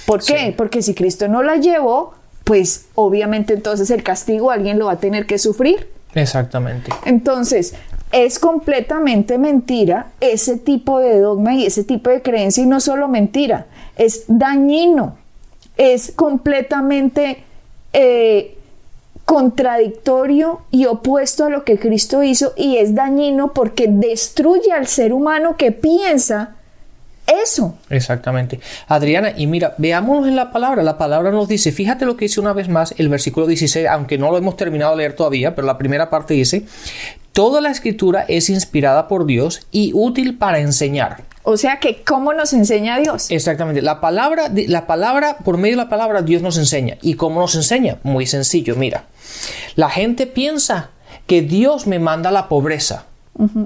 ¿Por 0.05 0.23
qué? 0.23 0.53
Porque 0.55 0.81
si 0.81 0.93
Cristo 0.93 1.27
no 1.27 1.41
la 1.41 1.57
llevó, 1.57 2.13
pues 2.43 2.85
obviamente 2.95 3.53
entonces 3.53 3.89
el 3.89 4.03
castigo 4.03 4.51
alguien 4.51 4.77
lo 4.79 4.85
va 4.85 4.93
a 4.93 4.99
tener 4.99 5.25
que 5.25 5.37
sufrir. 5.37 5.89
Exactamente. 6.13 6.91
Entonces, 7.05 7.75
es 8.11 8.39
completamente 8.39 9.37
mentira 9.37 10.07
ese 10.21 10.57
tipo 10.57 10.99
de 10.99 11.19
dogma 11.19 11.53
y 11.55 11.65
ese 11.65 11.83
tipo 11.83 12.09
de 12.09 12.21
creencia 12.21 12.63
y 12.63 12.67
no 12.67 12.79
solo 12.79 13.07
mentira, 13.07 13.65
es 13.97 14.23
dañino, 14.27 15.17
es 15.75 16.13
completamente 16.15 17.43
eh, 17.93 18.57
contradictorio 19.25 20.61
y 20.71 20.85
opuesto 20.85 21.45
a 21.45 21.49
lo 21.49 21.63
que 21.63 21.79
Cristo 21.79 22.23
hizo 22.23 22.53
y 22.55 22.77
es 22.77 22.93
dañino 22.95 23.53
porque 23.53 23.87
destruye 23.89 24.71
al 24.71 24.87
ser 24.87 25.13
humano 25.13 25.57
que 25.57 25.71
piensa 25.71 26.55
eso. 27.27 27.75
Exactamente. 27.89 28.59
Adriana, 28.87 29.33
y 29.35 29.47
mira, 29.47 29.73
veámonos 29.79 30.27
en 30.27 30.35
la 30.35 30.51
palabra. 30.51 30.83
La 30.83 30.97
palabra 30.97 31.31
nos 31.31 31.47
dice, 31.47 31.71
fíjate 31.71 32.05
lo 32.05 32.15
que 32.15 32.25
dice 32.25 32.39
una 32.39 32.53
vez 32.53 32.69
más 32.69 32.93
el 32.97 33.09
versículo 33.09 33.47
16, 33.47 33.87
aunque 33.87 34.17
no 34.19 34.29
lo 34.29 34.37
hemos 34.37 34.55
terminado 34.57 34.91
de 34.91 34.97
leer 34.97 35.13
todavía, 35.13 35.55
pero 35.55 35.65
la 35.65 35.77
primera 35.77 36.09
parte 36.09 36.35
dice, 36.35 36.65
toda 37.35 37.59
la 37.59 37.69
escritura 37.69 38.23
es 38.29 38.49
inspirada 38.49 39.09
por 39.09 39.25
Dios 39.25 39.67
y 39.69 39.91
útil 39.93 40.37
para 40.37 40.59
enseñar. 40.59 41.25
O 41.43 41.57
sea 41.57 41.81
que, 41.81 42.01
¿cómo 42.01 42.33
nos 42.33 42.53
enseña 42.53 42.97
Dios? 42.97 43.29
Exactamente. 43.29 43.81
La 43.81 43.99
palabra, 43.99 44.49
la 44.53 44.87
palabra, 44.87 45.35
por 45.43 45.57
medio 45.57 45.75
de 45.75 45.83
la 45.83 45.89
palabra, 45.89 46.21
Dios 46.21 46.41
nos 46.41 46.57
enseña. 46.57 46.97
¿Y 47.01 47.15
cómo 47.15 47.41
nos 47.41 47.53
enseña? 47.55 47.97
Muy 48.03 48.25
sencillo, 48.25 48.77
mira. 48.77 49.03
La 49.75 49.89
gente 49.89 50.27
piensa 50.27 50.91
que 51.27 51.41
Dios 51.41 51.87
me 51.87 51.99
manda 51.99 52.31
la 52.31 52.47
pobreza. 52.47 53.05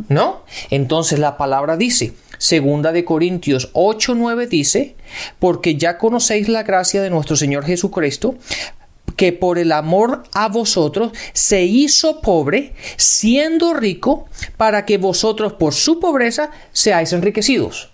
¿No? 0.10 0.42
Entonces 0.72 1.20
la 1.20 1.38
palabra 1.38 1.78
dice, 1.78 2.16
segunda 2.40 2.92
de 2.92 3.06
Corintios 3.06 3.70
8, 3.74 4.16
9 4.16 4.48
dice, 4.48 4.96
porque 5.38 5.76
ya 5.76 6.00
conocéis 6.00 6.50
la 6.50 6.64
gracia 6.64 7.04
de 7.04 7.12
nuestro 7.12 7.36
Señor 7.36 7.66
Jesucristo, 7.66 8.34
que 9.20 9.34
por 9.34 9.60
el 9.60 9.74
amor 9.74 10.24
a 10.34 10.48
vosotros 10.48 11.12
se 11.34 11.64
hizo 11.66 12.22
pobre, 12.22 12.72
siendo 12.96 13.74
rico, 13.74 14.30
para 14.55 14.86
que 14.86 14.98
vosotros 14.98 15.51
por 15.51 15.74
su 15.74 16.00
pobreza 16.00 16.51
seáis 16.72 17.12
enriquecidos. 17.12 17.90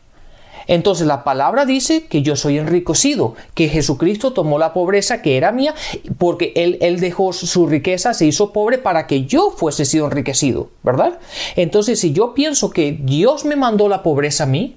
Entonces 0.68 1.08
la 1.08 1.24
palabra 1.24 1.66
dice 1.66 2.06
que 2.06 2.22
yo 2.22 2.36
soy 2.36 2.60
enriquecido, 2.60 3.34
que 3.56 3.70
Jesucristo 3.70 4.34
tomó 4.34 4.60
la 4.60 4.72
pobreza 4.72 5.24
que 5.24 5.36
era 5.36 5.52
mía, 5.52 5.74
porque 6.20 6.54
él, 6.56 6.78
él 6.80 7.00
dejó 7.00 7.34
su 7.34 7.66
riqueza, 7.66 8.14
se 8.14 8.28
hizo 8.28 8.54
pobre 8.54 8.78
para 8.78 9.08
que 9.08 9.26
yo 9.26 9.50
fuese 9.50 9.86
sido 9.86 10.06
enriquecido, 10.06 10.70
¿verdad? 10.84 11.18
Entonces 11.56 12.00
si 12.00 12.14
yo 12.14 12.36
pienso 12.36 12.70
que 12.70 12.92
Dios 12.92 13.46
me 13.46 13.56
mandó 13.56 13.90
la 13.90 14.04
pobreza 14.04 14.44
a 14.44 14.48
mí, 14.48 14.76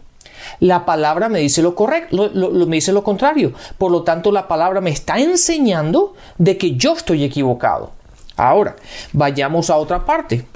la 0.60 0.84
palabra 0.84 1.28
me 1.28 1.38
dice 1.40 1.62
lo 1.62 1.74
correcto, 1.74 2.30
me 2.34 2.76
dice 2.76 2.92
lo 2.92 3.02
contrario. 3.02 3.52
Por 3.76 3.90
lo 3.90 4.02
tanto, 4.02 4.32
la 4.32 4.48
palabra 4.48 4.80
me 4.80 4.90
está 4.90 5.18
enseñando 5.18 6.14
de 6.38 6.56
que 6.56 6.76
yo 6.76 6.94
estoy 6.94 7.24
equivocado. 7.24 7.92
Ahora, 8.36 8.76
vayamos 9.12 9.70
a 9.70 9.76
otra 9.76 10.04
parte. 10.04 10.46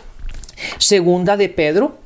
Segunda 0.79 1.37
de 1.37 1.49
Pedro 1.49 2.03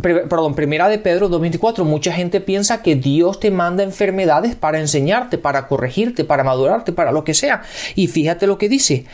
perdón, 0.00 0.54
primera 0.54 0.88
de 0.88 0.98
Pedro 0.98 1.28
2.24, 1.28 1.84
mucha 1.84 2.12
gente 2.12 2.40
piensa 2.40 2.82
que 2.82 2.96
Dios 2.96 3.38
te 3.38 3.50
manda 3.50 3.82
enfermedades 3.82 4.54
para 4.54 4.80
enseñarte, 4.80 5.36
para 5.36 5.68
corregirte, 5.68 6.24
para 6.24 6.42
madurarte, 6.42 6.92
para 6.92 7.12
lo 7.12 7.22
que 7.24 7.34
sea. 7.34 7.62
Y 7.94 8.06
fíjate 8.06 8.46
lo 8.46 8.56
que 8.56 8.68
dice, 8.68 9.04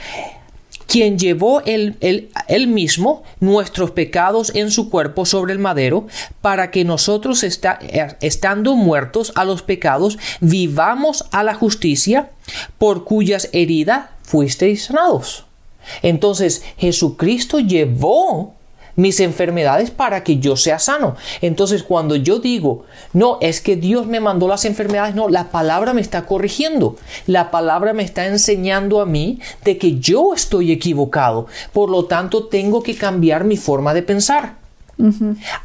quien 0.88 1.18
llevó 1.18 1.62
él, 1.66 1.96
mismo 2.66 3.22
nuestros 3.40 3.90
pecados 3.90 4.50
en 4.54 4.70
su 4.70 4.88
cuerpo 4.88 5.26
sobre 5.26 5.52
el 5.52 5.58
madero, 5.58 6.06
para 6.40 6.70
que 6.70 6.84
nosotros 6.84 7.44
estando 8.20 8.74
muertos 8.74 9.32
a 9.36 9.44
los 9.44 9.62
pecados, 9.62 10.18
vivamos 10.40 11.26
a 11.30 11.44
la 11.44 11.54
justicia, 11.54 12.30
por 12.78 13.04
cuyas 13.04 13.50
heridas 13.52 14.08
fuisteis 14.22 14.86
sanados. 14.86 15.44
Entonces 16.02 16.64
Jesucristo 16.78 17.60
llevó 17.60 18.54
mis 18.98 19.20
enfermedades 19.20 19.90
para 19.90 20.24
que 20.24 20.38
yo 20.38 20.56
sea 20.56 20.78
sano. 20.78 21.16
Entonces 21.40 21.84
cuando 21.84 22.16
yo 22.16 22.40
digo, 22.40 22.84
no, 23.12 23.38
es 23.40 23.60
que 23.60 23.76
Dios 23.76 24.06
me 24.06 24.20
mandó 24.20 24.48
las 24.48 24.64
enfermedades, 24.64 25.14
no, 25.14 25.28
la 25.28 25.50
palabra 25.50 25.94
me 25.94 26.00
está 26.00 26.26
corrigiendo. 26.26 26.96
La 27.26 27.50
palabra 27.52 27.92
me 27.92 28.02
está 28.02 28.26
enseñando 28.26 29.00
a 29.00 29.06
mí 29.06 29.38
de 29.64 29.78
que 29.78 29.98
yo 30.00 30.34
estoy 30.34 30.72
equivocado. 30.72 31.46
Por 31.72 31.90
lo 31.90 32.06
tanto, 32.06 32.48
tengo 32.48 32.82
que 32.82 32.96
cambiar 32.96 33.44
mi 33.44 33.56
forma 33.56 33.94
de 33.94 34.02
pensar. 34.02 34.67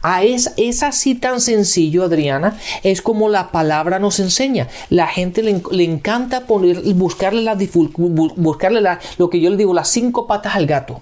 A 0.02 0.24
es, 0.24 0.54
es, 0.58 0.84
así 0.84 1.16
tan 1.16 1.42
sencillo, 1.42 2.04
Adriana, 2.04 2.58
es 2.84 3.02
como 3.02 3.30
la 3.30 3.52
palabra 3.52 4.00
nos 4.00 4.20
enseña. 4.20 4.68
La 4.90 5.08
gente 5.08 5.42
le, 5.44 5.84
encanta 5.84 6.42
poner, 6.42 6.82
buscarle, 6.94 7.42
la, 7.42 7.56
buscarle 7.56 8.82
la, 8.82 9.00
lo 9.18 9.30
que 9.30 9.40
yo 9.40 9.50
le 9.50 9.58
digo, 9.58 9.74
las 9.74 9.90
cinco 9.90 10.28
patas 10.28 10.56
al 10.56 10.66
gato. 10.66 11.02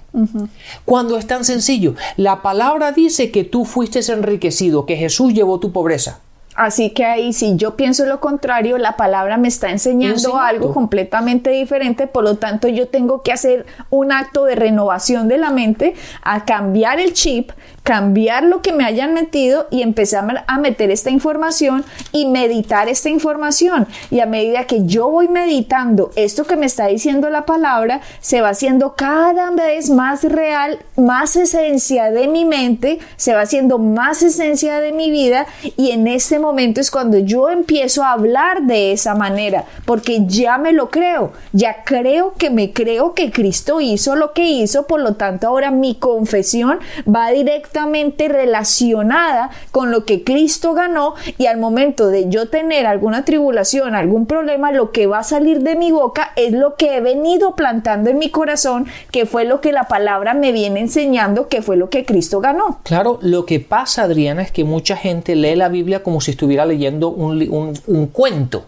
Cuando 0.85 1.17
es 1.17 1.27
tan 1.27 1.45
sencillo, 1.45 1.95
la 2.17 2.41
palabra 2.41 2.91
dice 2.91 3.31
que 3.31 3.43
tú 3.43 3.65
fuiste 3.65 4.01
enriquecido, 4.11 4.85
que 4.85 4.97
Jesús 4.97 5.33
llevó 5.33 5.59
tu 5.59 5.71
pobreza. 5.71 6.19
Así 6.55 6.89
que 6.89 7.05
ahí 7.05 7.31
si 7.31 7.55
yo 7.55 7.77
pienso 7.77 8.05
lo 8.05 8.19
contrario, 8.19 8.77
la 8.77 8.97
palabra 8.97 9.37
me 9.37 9.47
está 9.47 9.71
enseñando 9.71 10.37
algo 10.37 10.73
completamente 10.73 11.49
diferente, 11.49 12.07
por 12.07 12.25
lo 12.25 12.37
tanto 12.37 12.67
yo 12.67 12.89
tengo 12.89 13.21
que 13.21 13.31
hacer 13.31 13.65
un 13.89 14.11
acto 14.11 14.43
de 14.45 14.55
renovación 14.55 15.27
de 15.29 15.37
la 15.37 15.49
mente, 15.49 15.93
a 16.21 16.43
cambiar 16.43 16.99
el 16.99 17.13
chip, 17.13 17.51
cambiar 17.83 18.43
lo 18.43 18.61
que 18.61 18.73
me 18.73 18.85
hayan 18.85 19.13
metido 19.13 19.67
y 19.71 19.81
empezar 19.81 20.11
a 20.45 20.57
meter 20.59 20.91
esta 20.91 21.09
información 21.09 21.83
y 22.11 22.25
meditar 22.25 22.89
esta 22.89 23.09
información. 23.09 23.87
Y 24.09 24.19
a 24.19 24.25
medida 24.25 24.65
que 24.65 24.85
yo 24.85 25.09
voy 25.09 25.27
meditando 25.27 26.11
esto 26.15 26.45
que 26.45 26.55
me 26.55 26.65
está 26.65 26.87
diciendo 26.87 27.29
la 27.29 27.45
palabra, 27.45 28.01
se 28.19 28.41
va 28.41 28.49
haciendo 28.49 28.95
cada 28.95 29.49
vez 29.51 29.89
más 29.89 30.23
real, 30.23 30.79
más 30.95 31.35
esencia 31.35 32.11
de 32.11 32.27
mi 32.27 32.45
mente, 32.45 32.99
se 33.15 33.33
va 33.33 33.41
haciendo 33.41 33.77
más 33.77 34.21
esencia 34.21 34.79
de 34.79 34.91
mi 34.91 35.09
vida 35.09 35.47
y 35.77 35.91
en 35.91 36.07
este 36.07 36.39
momento 36.39 36.81
es 36.81 36.91
cuando 36.91 37.17
yo 37.17 37.49
empiezo 37.49 38.03
a 38.03 38.11
hablar 38.11 38.63
de 38.63 38.91
esa 38.91 39.15
manera, 39.15 39.65
porque 39.85 40.25
ya 40.25 40.57
me 40.57 40.73
lo 40.73 40.89
creo, 40.89 41.31
ya 41.51 41.83
creo 41.83 42.33
que 42.33 42.49
me 42.49 42.73
creo 42.73 43.13
que 43.13 43.31
Cristo 43.31 43.81
hizo 43.81 44.15
lo 44.15 44.33
que 44.33 44.45
hizo, 44.45 44.87
por 44.87 44.99
lo 44.99 45.15
tanto 45.15 45.47
ahora 45.47 45.71
mi 45.71 45.95
confesión 45.95 46.79
va 47.07 47.31
directo 47.31 47.70
directamente 47.71 48.27
relacionada 48.27 49.49
con 49.71 49.91
lo 49.91 50.05
que 50.05 50.23
Cristo 50.23 50.73
ganó 50.73 51.15
y 51.37 51.45
al 51.45 51.57
momento 51.57 52.07
de 52.07 52.29
yo 52.29 52.49
tener 52.49 52.85
alguna 52.85 53.23
tribulación, 53.23 53.95
algún 53.95 54.25
problema, 54.25 54.71
lo 54.71 54.91
que 54.91 55.07
va 55.07 55.19
a 55.19 55.23
salir 55.23 55.61
de 55.61 55.75
mi 55.75 55.91
boca 55.91 56.33
es 56.35 56.51
lo 56.51 56.75
que 56.75 56.97
he 56.97 57.01
venido 57.01 57.55
plantando 57.55 58.09
en 58.09 58.19
mi 58.19 58.29
corazón, 58.29 58.87
que 59.11 59.25
fue 59.25 59.45
lo 59.45 59.61
que 59.61 59.71
la 59.71 59.85
palabra 59.85 60.33
me 60.33 60.51
viene 60.51 60.81
enseñando, 60.81 61.47
que 61.47 61.61
fue 61.61 61.77
lo 61.77 61.89
que 61.89 62.03
Cristo 62.03 62.41
ganó. 62.41 62.79
Claro, 62.83 63.19
lo 63.21 63.45
que 63.45 63.61
pasa, 63.61 64.03
Adriana, 64.03 64.41
es 64.41 64.51
que 64.51 64.65
mucha 64.65 64.97
gente 64.97 65.35
lee 65.35 65.55
la 65.55 65.69
Biblia 65.69 66.03
como 66.03 66.19
si 66.19 66.31
estuviera 66.31 66.65
leyendo 66.65 67.09
un, 67.09 67.73
un 67.87 68.07
cuento 68.07 68.65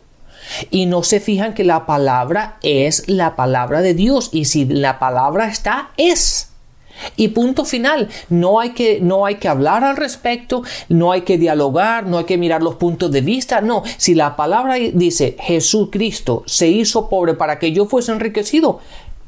y 0.72 0.86
no 0.86 1.04
se 1.04 1.20
fijan 1.20 1.54
que 1.54 1.64
la 1.64 1.86
palabra 1.86 2.58
es 2.64 3.10
la 3.10 3.36
palabra 3.36 3.82
de 3.82 3.94
Dios 3.94 4.30
y 4.32 4.46
si 4.46 4.66
la 4.66 4.98
palabra 5.00 5.48
está 5.48 5.90
es. 5.98 6.53
Y 7.16 7.30
punto 7.30 7.66
final, 7.66 8.10
no 8.30 8.60
hay, 8.60 8.72
que, 8.72 9.00
no 9.02 9.26
hay 9.26 9.36
que 9.36 9.48
hablar 9.48 9.84
al 9.84 9.98
respecto, 9.98 10.64
no 10.90 11.12
hay 11.12 11.22
que 11.22 11.38
dialogar, 11.38 12.06
no 12.06 12.18
hay 12.18 12.26
que 12.26 12.38
mirar 12.38 12.62
los 12.62 12.76
puntos 12.76 13.12
de 13.12 13.22
vista, 13.22 13.62
no, 13.62 13.84
si 13.98 14.16
la 14.16 14.36
palabra 14.36 14.76
dice 14.76 15.36
Jesucristo 15.40 16.44
se 16.46 16.68
hizo 16.68 17.10
pobre 17.10 17.34
para 17.34 17.60
que 17.60 17.72
yo 17.72 17.86
fuese 17.86 18.12
enriquecido, 18.12 18.80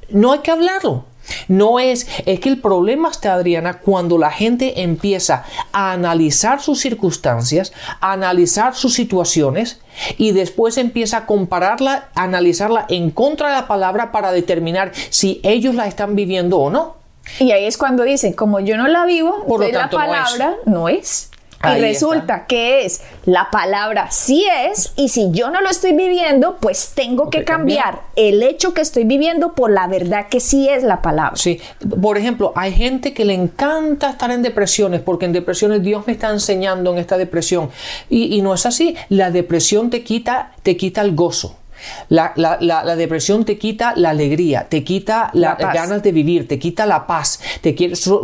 no 0.09 0.31
hay 0.31 0.39
que 0.39 0.51
hablarlo. 0.51 1.05
No 1.47 1.79
es, 1.79 2.07
es 2.25 2.39
que 2.39 2.49
el 2.49 2.61
problema 2.61 3.09
está, 3.09 3.33
Adriana, 3.33 3.79
cuando 3.79 4.17
la 4.17 4.29
gente 4.29 4.83
empieza 4.83 5.43
a 5.71 5.91
analizar 5.91 6.61
sus 6.61 6.79
circunstancias, 6.79 7.73
a 7.99 8.11
analizar 8.11 8.75
sus 8.75 8.93
situaciones 8.93 9.79
y 10.17 10.31
después 10.31 10.77
empieza 10.77 11.17
a 11.17 11.25
compararla, 11.25 12.09
a 12.13 12.23
analizarla 12.23 12.85
en 12.89 13.09
contra 13.09 13.49
de 13.49 13.55
la 13.55 13.67
palabra 13.67 14.11
para 14.11 14.31
determinar 14.31 14.91
si 15.09 15.39
ellos 15.43 15.75
la 15.75 15.87
están 15.87 16.15
viviendo 16.15 16.59
o 16.59 16.69
no. 16.69 16.94
Y 17.39 17.51
ahí 17.51 17.65
es 17.65 17.77
cuando 17.77 18.03
dicen, 18.03 18.33
como 18.33 18.59
yo 18.59 18.77
no 18.77 18.87
la 18.87 19.05
vivo, 19.05 19.45
Por 19.45 19.59
lo 19.61 19.71
tanto, 19.71 19.97
la 19.97 20.05
palabra 20.05 20.55
no 20.65 20.89
es 20.89 21.29
y 21.73 21.79
resulta 21.79 22.45
que 22.45 22.85
es 22.85 23.01
la 23.25 23.49
palabra 23.51 24.11
sí 24.11 24.45
es 24.67 24.93
y 24.95 25.09
si 25.09 25.31
yo 25.31 25.49
no 25.49 25.61
lo 25.61 25.69
estoy 25.69 25.93
viviendo, 25.93 26.57
pues 26.59 26.91
tengo 26.93 27.29
que 27.29 27.43
cambiar 27.43 28.01
el 28.15 28.43
hecho 28.43 28.73
que 28.73 28.81
estoy 28.81 29.03
viviendo 29.03 29.53
por 29.53 29.71
la 29.71 29.87
verdad 29.87 30.27
que 30.29 30.39
sí 30.39 30.69
es 30.69 30.83
la 30.83 31.01
palabra. 31.01 31.35
Sí, 31.35 31.59
por 32.01 32.17
ejemplo, 32.17 32.53
hay 32.55 32.73
gente 32.73 33.13
que 33.13 33.25
le 33.25 33.33
encanta 33.33 34.11
estar 34.11 34.31
en 34.31 34.41
depresiones 34.41 35.01
porque 35.01 35.25
en 35.25 35.33
depresiones 35.33 35.81
Dios 35.81 36.05
me 36.05 36.13
está 36.13 36.29
enseñando 36.29 36.91
en 36.91 36.99
esta 36.99 37.17
depresión 37.17 37.69
y, 38.09 38.35
y 38.35 38.41
no 38.41 38.53
es 38.53 38.65
así. 38.65 38.95
La 39.09 39.31
depresión 39.31 39.89
te 39.89 40.03
quita, 40.03 40.51
te 40.61 40.77
quita 40.77 41.01
el 41.01 41.15
gozo. 41.15 41.57
La, 42.09 42.33
la, 42.35 42.95
depresión 42.95 43.45
te 43.45 43.57
quita 43.57 43.93
la 43.95 44.11
alegría, 44.11 44.67
te 44.69 44.83
quita 44.83 45.29
las 45.33 45.57
ganas 45.57 46.03
de 46.03 46.11
vivir, 46.11 46.47
te 46.47 46.59
quita 46.59 46.85
la 46.85 47.07
paz. 47.07 47.39
Te 47.61 47.75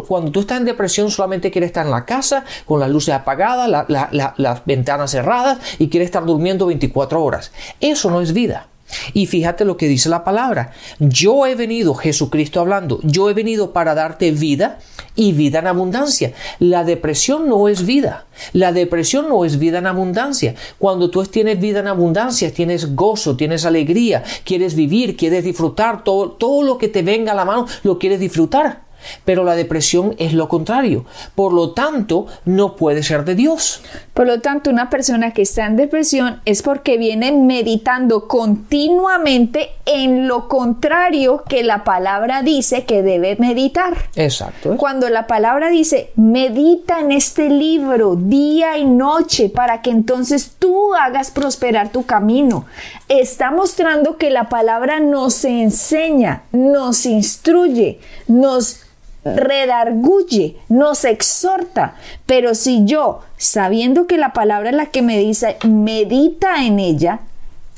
cuando 0.08 0.32
tú 0.32 0.42
estás 0.42 0.60
en 0.60 0.66
depresión 0.66 1.12
solamente 1.12 1.52
quieres 1.52 1.70
estar 1.70 1.86
en 1.86 1.92
la 1.92 2.06
casa 2.06 2.46
con 2.66 2.80
las 2.80 2.90
luces 2.90 3.14
apagadas, 3.14 3.70
las 3.90 4.66
ventanas 4.66 5.12
cerradas 5.12 5.60
y 5.80 5.90
quieres 5.90 6.08
estar 6.08 6.26
durmiendo 6.26 6.66
24 6.66 7.24
horas. 7.24 7.52
Eso 7.80 8.10
no 8.10 8.22
es 8.22 8.34
vida. 8.34 8.71
Y 9.14 9.26
fíjate 9.26 9.66
lo 9.66 9.78
que 9.78 9.88
dice 9.88 10.10
la 10.10 10.24
palabra. 10.24 10.72
Yo 11.00 11.46
he 11.46 11.56
venido, 11.56 11.94
Jesucristo 11.94 12.60
hablando, 12.60 13.00
yo 13.04 13.30
he 13.30 13.34
venido 13.34 13.72
para 13.74 13.96
darte 13.96 14.32
vida 14.32 14.80
y 15.16 15.34
vida 15.34 15.60
en 15.60 15.68
abundancia. 15.68 16.34
La 16.60 16.84
depresión 16.84 17.48
no 17.48 17.68
es 17.68 17.86
vida. 17.86 18.26
La 18.54 18.72
depresión 18.72 19.30
no 19.30 19.46
es 19.46 19.60
vida 19.60 19.80
en 19.80 19.88
abundancia. 19.88 20.56
Cuando 20.78 21.10
tú 21.10 21.24
tienes 21.26 21.60
vida 21.60 21.80
en 21.80 21.88
abundancia, 21.88 22.54
tienes 22.54 22.96
gozo, 22.96 23.36
tienes 23.36 23.66
alegría, 23.66 24.24
quieres 24.44 24.76
vivir, 24.76 25.16
quieres 25.16 25.44
disfrutar, 25.44 26.04
todo, 26.04 26.32
todo 26.32 26.64
lo 26.64 26.78
que 26.78 26.88
te 26.88 27.02
venga 27.02 27.34
a 27.34 27.36
la 27.36 27.46
mano, 27.46 27.68
lo 27.84 28.00
quieres 28.00 28.20
disfrutar. 28.20 28.91
Pero 29.26 29.44
la 29.44 29.56
depresión 29.56 30.16
es 30.18 30.34
lo 30.34 30.48
contrario. 30.50 31.06
Por 31.36 31.54
lo 31.54 31.72
tanto, 31.72 32.28
no 32.46 32.76
puede 32.76 33.04
ser 33.04 33.26
de 33.26 33.36
Dios. 33.36 33.82
Por 34.14 34.28
lo 34.28 34.42
tanto, 34.42 34.70
una 34.70 34.90
persona 34.90 35.32
que 35.32 35.42
está 35.42 35.66
en 35.66 35.76
depresión 35.76 36.42
es 36.46 36.62
porque 36.62 36.98
viene 36.98 37.32
meditando 37.32 38.28
continuamente 38.28 39.72
en 39.86 40.28
lo 40.28 40.48
contrario 40.48 41.44
que 41.48 41.64
la 41.64 41.84
palabra 41.84 42.42
dice 42.42 42.86
que 42.86 43.04
debe 43.04 43.36
meditar. 43.38 43.98
Exacto. 44.16 44.78
Cuando 44.78 45.10
la 45.10 45.28
palabra 45.28 45.70
dice, 45.70 46.12
medita 46.16 47.00
en 47.00 47.12
este 47.12 47.50
libro 47.50 48.16
día 48.16 48.78
y 48.78 48.86
noche 48.86 49.50
para 49.50 49.82
que 49.82 49.90
entonces 49.90 50.56
tú 50.60 50.94
hagas 50.94 51.32
prosperar 51.32 51.92
tu 51.92 52.06
camino, 52.06 52.66
está 53.08 53.52
mostrando 53.52 54.18
que 54.18 54.30
la 54.30 54.50
palabra 54.50 55.00
nos 55.00 55.46
enseña, 55.46 56.44
nos 56.52 57.06
instruye, 57.06 58.00
nos 58.28 58.82
redarguye, 59.24 60.58
nos 60.70 61.06
exhorta. 61.06 61.96
Pero 62.26 62.56
si 62.56 62.86
yo, 62.86 63.22
sabiendo 63.38 64.08
que 64.08 64.18
la 64.18 64.34
palabra 64.34 64.70
es 64.70 64.76
la 64.76 64.88
que 64.88 65.02
me 65.02 65.18
dice, 65.18 65.58
medita 65.64 66.66
en 66.66 66.80
ella, 66.80 67.22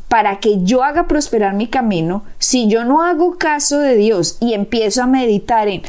para 0.08 0.40
que 0.40 0.64
yo 0.64 0.84
haga 0.84 1.08
prosperar 1.08 1.56
mi 1.56 1.66
camino, 1.66 2.24
si 2.38 2.68
yo 2.68 2.84
no 2.84 3.02
hago 3.02 3.40
caso 3.40 3.80
de 3.80 3.96
Dios 3.96 4.38
y 4.40 4.54
empiezo 4.54 5.02
a 5.02 5.08
meditar 5.08 5.68
en, 5.68 5.82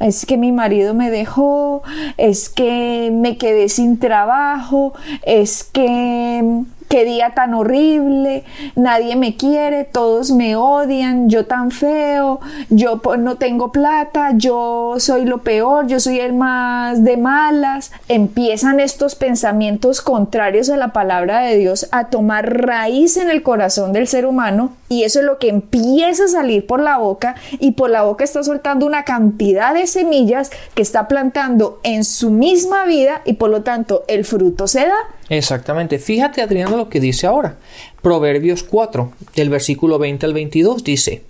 es 0.00 0.26
que 0.26 0.36
mi 0.36 0.52
marido 0.52 0.92
me 0.92 1.10
dejó, 1.10 1.82
es 2.18 2.50
que 2.50 3.10
me 3.10 3.38
quedé 3.38 3.70
sin 3.70 3.98
trabajo, 3.98 4.92
es 5.22 5.64
que 5.64 6.64
qué 6.90 7.04
día 7.04 7.34
tan 7.36 7.54
horrible, 7.54 8.42
nadie 8.74 9.14
me 9.14 9.36
quiere, 9.36 9.84
todos 9.84 10.32
me 10.32 10.56
odian, 10.56 11.30
yo 11.30 11.46
tan 11.46 11.70
feo, 11.70 12.40
yo 12.68 13.00
no 13.16 13.36
tengo 13.36 13.70
plata, 13.70 14.32
yo 14.34 14.96
soy 14.98 15.24
lo 15.24 15.38
peor, 15.38 15.86
yo 15.86 16.00
soy 16.00 16.18
el 16.18 16.32
más 16.32 17.04
de 17.04 17.16
malas. 17.16 17.92
Empiezan 18.08 18.80
estos 18.80 19.14
pensamientos 19.14 20.00
contrarios 20.00 20.68
a 20.68 20.76
la 20.76 20.92
palabra 20.92 21.42
de 21.42 21.56
Dios 21.58 21.86
a 21.92 22.08
tomar 22.08 22.66
raíz 22.66 23.16
en 23.16 23.30
el 23.30 23.44
corazón 23.44 23.92
del 23.92 24.08
ser 24.08 24.26
humano 24.26 24.72
y 24.88 25.04
eso 25.04 25.20
es 25.20 25.24
lo 25.24 25.38
que 25.38 25.48
empieza 25.48 26.24
a 26.24 26.28
salir 26.28 26.66
por 26.66 26.80
la 26.80 26.98
boca 26.98 27.36
y 27.60 27.72
por 27.72 27.90
la 27.90 28.02
boca 28.02 28.24
está 28.24 28.42
soltando 28.42 28.84
una 28.84 29.04
cantidad 29.04 29.74
de 29.74 29.86
semillas 29.86 30.50
que 30.74 30.82
está 30.82 31.06
plantando 31.06 31.78
en 31.84 32.02
su 32.02 32.30
misma 32.30 32.84
vida 32.84 33.22
y 33.24 33.34
por 33.34 33.50
lo 33.50 33.62
tanto 33.62 34.02
el 34.08 34.24
fruto 34.24 34.66
se 34.66 34.80
da 34.80 34.96
Exactamente. 35.30 36.00
Fíjate, 36.00 36.42
Adriano, 36.42 36.76
lo 36.76 36.88
que 36.88 36.98
dice 36.98 37.26
ahora. 37.26 37.56
Proverbios 38.02 38.64
4, 38.64 39.12
del 39.36 39.48
versículo 39.48 39.98
20 39.98 40.26
al 40.26 40.34
22, 40.34 40.82
dice, 40.82 41.22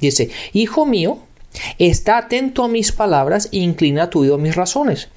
dice, 0.00 0.30
Hijo 0.52 0.84
mío, 0.86 1.18
está 1.78 2.18
atento 2.18 2.64
a 2.64 2.68
mis 2.68 2.90
palabras 2.90 3.48
e 3.52 3.58
inclina 3.58 4.10
tu 4.10 4.20
oído 4.22 4.34
a 4.34 4.38
mis 4.38 4.56
razones. 4.56 5.08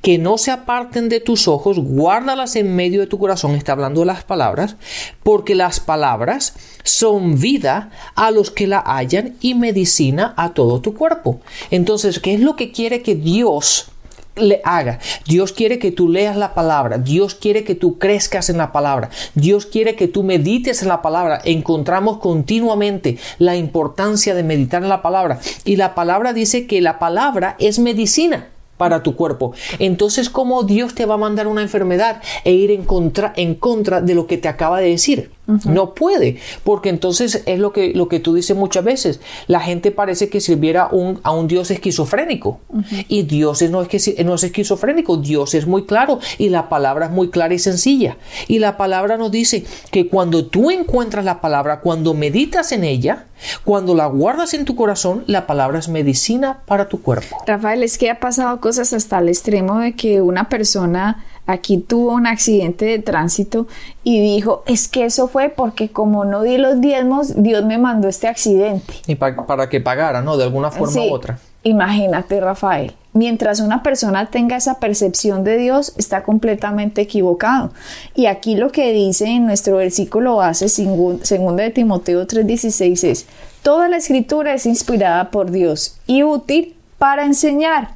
Que 0.00 0.18
no 0.18 0.38
se 0.38 0.50
aparten 0.50 1.08
de 1.08 1.20
tus 1.20 1.46
ojos, 1.46 1.78
guárdalas 1.78 2.56
en 2.56 2.74
medio 2.74 3.00
de 3.00 3.06
tu 3.06 3.16
corazón, 3.16 3.54
está 3.54 3.72
hablando 3.72 4.00
de 4.00 4.06
las 4.06 4.24
palabras, 4.24 4.74
porque 5.22 5.54
las 5.54 5.78
palabras 5.78 6.54
son 6.82 7.40
vida 7.40 7.90
a 8.16 8.32
los 8.32 8.50
que 8.50 8.66
la 8.66 8.80
hallan 8.80 9.36
y 9.40 9.54
medicina 9.54 10.34
a 10.36 10.52
todo 10.52 10.80
tu 10.80 10.94
cuerpo. 10.94 11.40
Entonces, 11.70 12.18
¿qué 12.18 12.34
es 12.34 12.40
lo 12.40 12.56
que 12.56 12.72
quiere 12.72 13.02
que 13.02 13.14
Dios 13.14 13.91
le 14.36 14.60
haga. 14.64 14.98
Dios 15.26 15.52
quiere 15.52 15.78
que 15.78 15.92
tú 15.92 16.08
leas 16.08 16.36
la 16.36 16.54
palabra. 16.54 16.98
Dios 16.98 17.34
quiere 17.34 17.64
que 17.64 17.74
tú 17.74 17.98
crezcas 17.98 18.50
en 18.50 18.58
la 18.58 18.72
palabra. 18.72 19.10
Dios 19.34 19.66
quiere 19.66 19.94
que 19.94 20.08
tú 20.08 20.22
medites 20.22 20.82
en 20.82 20.88
la 20.88 21.02
palabra. 21.02 21.40
Encontramos 21.44 22.18
continuamente 22.18 23.18
la 23.38 23.56
importancia 23.56 24.34
de 24.34 24.42
meditar 24.42 24.82
en 24.82 24.88
la 24.88 25.02
palabra. 25.02 25.40
Y 25.64 25.76
la 25.76 25.94
palabra 25.94 26.32
dice 26.32 26.66
que 26.66 26.80
la 26.80 26.98
palabra 26.98 27.56
es 27.58 27.78
medicina 27.78 28.48
para 28.82 29.02
tu 29.02 29.14
cuerpo. 29.14 29.52
Entonces, 29.78 30.28
¿cómo 30.28 30.64
Dios 30.64 30.94
te 30.94 31.06
va 31.06 31.14
a 31.14 31.18
mandar 31.18 31.46
una 31.46 31.62
enfermedad 31.62 32.20
e 32.42 32.52
ir 32.52 32.72
en 32.72 32.84
contra, 32.84 33.32
en 33.36 33.54
contra 33.54 34.00
de 34.00 34.14
lo 34.16 34.26
que 34.26 34.38
te 34.38 34.48
acaba 34.48 34.80
de 34.80 34.88
decir? 34.88 35.30
No 35.64 35.94
puede, 35.94 36.38
porque 36.64 36.88
entonces 36.88 37.42
es 37.46 37.58
lo 37.58 37.72
que, 37.72 37.92
lo 37.94 38.08
que 38.08 38.20
tú 38.20 38.34
dices 38.34 38.56
muchas 38.56 38.84
veces. 38.84 39.20
La 39.46 39.60
gente 39.60 39.90
parece 39.90 40.28
que 40.28 40.40
sirviera 40.40 40.88
un, 40.90 41.20
a 41.22 41.32
un 41.32 41.48
Dios 41.48 41.70
esquizofrénico. 41.70 42.60
Y 43.08 43.22
Dios 43.22 43.62
no 43.62 43.82
es, 43.82 43.88
que, 43.88 44.24
no 44.24 44.34
es 44.34 44.44
esquizofrénico, 44.44 45.16
Dios 45.16 45.54
es 45.54 45.66
muy 45.66 45.84
claro 45.84 46.18
y 46.38 46.48
la 46.48 46.68
palabra 46.68 47.06
es 47.06 47.12
muy 47.12 47.30
clara 47.30 47.54
y 47.54 47.58
sencilla. 47.58 48.16
Y 48.48 48.58
la 48.58 48.76
palabra 48.76 49.16
nos 49.16 49.30
dice 49.30 49.64
que 49.90 50.08
cuando 50.08 50.46
tú 50.46 50.70
encuentras 50.70 51.24
la 51.24 51.40
palabra, 51.40 51.80
cuando 51.80 52.14
meditas 52.14 52.72
en 52.72 52.84
ella, 52.84 53.26
cuando 53.64 53.94
la 53.94 54.06
guardas 54.06 54.54
en 54.54 54.64
tu 54.64 54.76
corazón, 54.76 55.24
la 55.26 55.46
palabra 55.46 55.78
es 55.78 55.88
medicina 55.88 56.62
para 56.66 56.88
tu 56.88 57.02
cuerpo. 57.02 57.36
Rafael, 57.46 57.82
es 57.82 57.98
que 57.98 58.10
ha 58.10 58.20
pasado 58.20 58.60
cosas 58.60 58.92
hasta 58.92 59.18
el 59.18 59.28
extremo 59.28 59.80
de 59.80 59.94
que 59.94 60.20
una 60.20 60.48
persona 60.48 61.24
aquí 61.46 61.78
tuvo 61.78 62.12
un 62.12 62.26
accidente 62.26 62.84
de 62.84 62.98
tránsito 62.98 63.66
y 64.04 64.20
dijo, 64.20 64.62
es 64.66 64.88
que 64.88 65.04
eso 65.04 65.28
fue 65.28 65.48
porque 65.48 65.90
como 65.90 66.24
no 66.24 66.42
di 66.42 66.58
los 66.58 66.80
diezmos, 66.80 67.42
Dios 67.42 67.64
me 67.64 67.78
mandó 67.78 68.08
este 68.08 68.28
accidente. 68.28 68.94
Y 69.06 69.16
para 69.16 69.68
que 69.68 69.80
pagara, 69.80 70.22
¿no? 70.22 70.36
De 70.36 70.44
alguna 70.44 70.70
forma 70.70 71.02
u 71.02 71.12
otra. 71.12 71.38
Imagínate, 71.64 72.40
Rafael. 72.40 72.94
Mientras 73.12 73.60
una 73.60 73.82
persona 73.82 74.30
tenga 74.30 74.56
esa 74.56 74.80
percepción 74.80 75.44
de 75.44 75.58
Dios, 75.58 75.92
está 75.96 76.22
completamente 76.22 77.02
equivocado. 77.02 77.72
Y 78.14 78.26
aquí 78.26 78.56
lo 78.56 78.72
que 78.72 78.92
dice 78.92 79.26
en 79.26 79.46
nuestro 79.46 79.76
versículo 79.76 80.36
base, 80.36 80.68
segundo 80.68 81.62
de 81.62 81.70
Timoteo 81.70 82.26
3:16, 82.26 83.04
es, 83.04 83.26
toda 83.62 83.88
la 83.88 83.98
escritura 83.98 84.54
es 84.54 84.66
inspirada 84.66 85.30
por 85.30 85.50
Dios 85.50 85.98
y 86.06 86.22
útil 86.22 86.74
para 86.98 87.24
enseñar, 87.26 87.90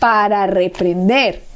para 0.00 0.46
reprender, 0.48 1.47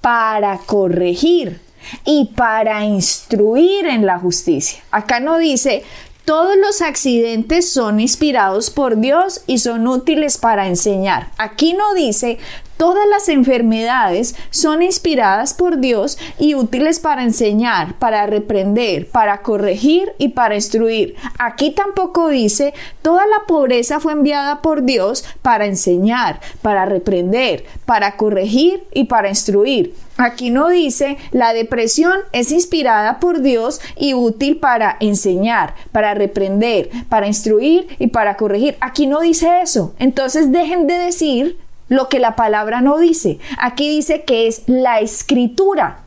para 0.00 0.58
corregir 0.58 1.60
y 2.04 2.32
para 2.36 2.84
instruir 2.84 3.86
en 3.86 4.06
la 4.06 4.18
justicia. 4.18 4.82
Acá 4.90 5.20
no 5.20 5.38
dice, 5.38 5.84
todos 6.24 6.56
los 6.56 6.82
accidentes 6.82 7.72
son 7.72 8.00
inspirados 8.00 8.68
por 8.68 8.98
Dios 8.98 9.40
y 9.46 9.58
son 9.58 9.86
útiles 9.86 10.36
para 10.36 10.66
enseñar. 10.66 11.30
Aquí 11.38 11.72
no 11.72 11.94
dice 11.94 12.38
Todas 12.78 13.08
las 13.08 13.28
enfermedades 13.28 14.36
son 14.50 14.82
inspiradas 14.82 15.52
por 15.52 15.78
Dios 15.78 16.16
y 16.38 16.54
útiles 16.54 17.00
para 17.00 17.24
enseñar, 17.24 17.98
para 17.98 18.24
reprender, 18.28 19.08
para 19.08 19.42
corregir 19.42 20.12
y 20.16 20.28
para 20.28 20.54
instruir. 20.54 21.16
Aquí 21.40 21.72
tampoco 21.72 22.28
dice, 22.28 22.74
toda 23.02 23.26
la 23.26 23.46
pobreza 23.48 23.98
fue 23.98 24.12
enviada 24.12 24.62
por 24.62 24.84
Dios 24.84 25.24
para 25.42 25.66
enseñar, 25.66 26.40
para 26.62 26.86
reprender, 26.86 27.64
para 27.84 28.16
corregir 28.16 28.84
y 28.94 29.04
para 29.04 29.28
instruir. 29.28 29.96
Aquí 30.16 30.50
no 30.50 30.68
dice, 30.68 31.16
la 31.32 31.52
depresión 31.54 32.20
es 32.30 32.52
inspirada 32.52 33.18
por 33.18 33.40
Dios 33.40 33.80
y 33.96 34.14
útil 34.14 34.58
para 34.58 34.96
enseñar, 35.00 35.74
para 35.90 36.14
reprender, 36.14 36.90
para 37.08 37.26
instruir 37.26 37.88
y 37.98 38.06
para 38.08 38.36
corregir. 38.36 38.76
Aquí 38.80 39.08
no 39.08 39.20
dice 39.20 39.62
eso. 39.62 39.94
Entonces 39.98 40.52
dejen 40.52 40.86
de 40.86 40.94
decir 40.94 41.58
lo 41.88 42.08
que 42.08 42.18
la 42.18 42.36
palabra 42.36 42.80
no 42.80 42.98
dice. 42.98 43.38
Aquí 43.58 43.88
dice 43.88 44.24
que 44.24 44.46
es 44.46 44.62
la 44.66 45.00
escritura 45.00 46.04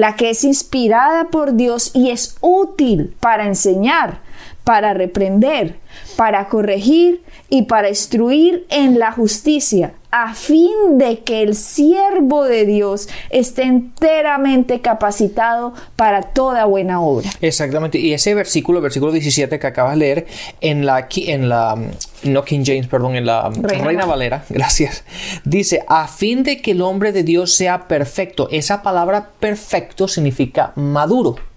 la 0.00 0.16
que 0.16 0.30
es 0.30 0.44
inspirada 0.44 1.28
por 1.28 1.56
Dios 1.56 1.90
y 1.94 2.10
es 2.10 2.38
útil 2.40 3.14
para 3.20 3.46
enseñar, 3.46 4.20
para 4.64 4.94
reprender, 4.94 5.78
para 6.20 6.48
corregir 6.48 7.22
y 7.48 7.62
para 7.62 7.88
instruir 7.88 8.66
en 8.68 8.98
la 8.98 9.10
justicia, 9.10 9.94
a 10.10 10.34
fin 10.34 10.98
de 10.98 11.20
que 11.20 11.40
el 11.40 11.54
siervo 11.54 12.44
de 12.44 12.66
Dios 12.66 13.08
esté 13.30 13.62
enteramente 13.62 14.82
capacitado 14.82 15.72
para 15.96 16.20
toda 16.20 16.66
buena 16.66 17.00
obra. 17.00 17.30
Exactamente, 17.40 17.98
y 17.98 18.12
ese 18.12 18.34
versículo, 18.34 18.82
versículo 18.82 19.12
17 19.12 19.58
que 19.58 19.66
acabas 19.66 19.92
de 19.92 19.96
leer, 19.96 20.26
en 20.60 20.84
la, 20.84 21.08
en 21.10 21.48
la 21.48 21.78
no 22.24 22.44
King 22.44 22.64
James, 22.66 22.86
perdón, 22.86 23.16
en 23.16 23.24
la 23.24 23.48
Reina, 23.48 23.84
Reina 23.86 24.04
Valera, 24.04 24.44
gracias, 24.50 25.04
dice, 25.46 25.86
a 25.88 26.06
fin 26.06 26.42
de 26.42 26.60
que 26.60 26.72
el 26.72 26.82
hombre 26.82 27.12
de 27.12 27.22
Dios 27.22 27.54
sea 27.54 27.88
perfecto. 27.88 28.46
Esa 28.50 28.82
palabra 28.82 29.30
perfecto 29.40 30.06
significa 30.06 30.74
maduro. 30.76 31.49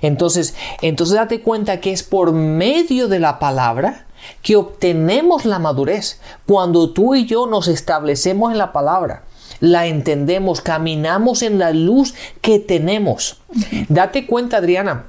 Entonces, 0.00 0.54
entonces 0.80 1.16
date 1.16 1.40
cuenta 1.40 1.80
que 1.80 1.92
es 1.92 2.02
por 2.02 2.32
medio 2.32 3.08
de 3.08 3.18
la 3.18 3.38
palabra 3.38 4.06
que 4.42 4.56
obtenemos 4.56 5.44
la 5.44 5.58
madurez. 5.58 6.20
Cuando 6.46 6.90
tú 6.90 7.14
y 7.14 7.26
yo 7.26 7.46
nos 7.46 7.68
establecemos 7.68 8.52
en 8.52 8.58
la 8.58 8.72
palabra, 8.72 9.24
la 9.60 9.86
entendemos, 9.86 10.60
caminamos 10.60 11.42
en 11.42 11.58
la 11.58 11.72
luz 11.72 12.14
que 12.40 12.58
tenemos. 12.58 13.40
Date 13.88 14.26
cuenta, 14.26 14.56
Adriana, 14.58 15.04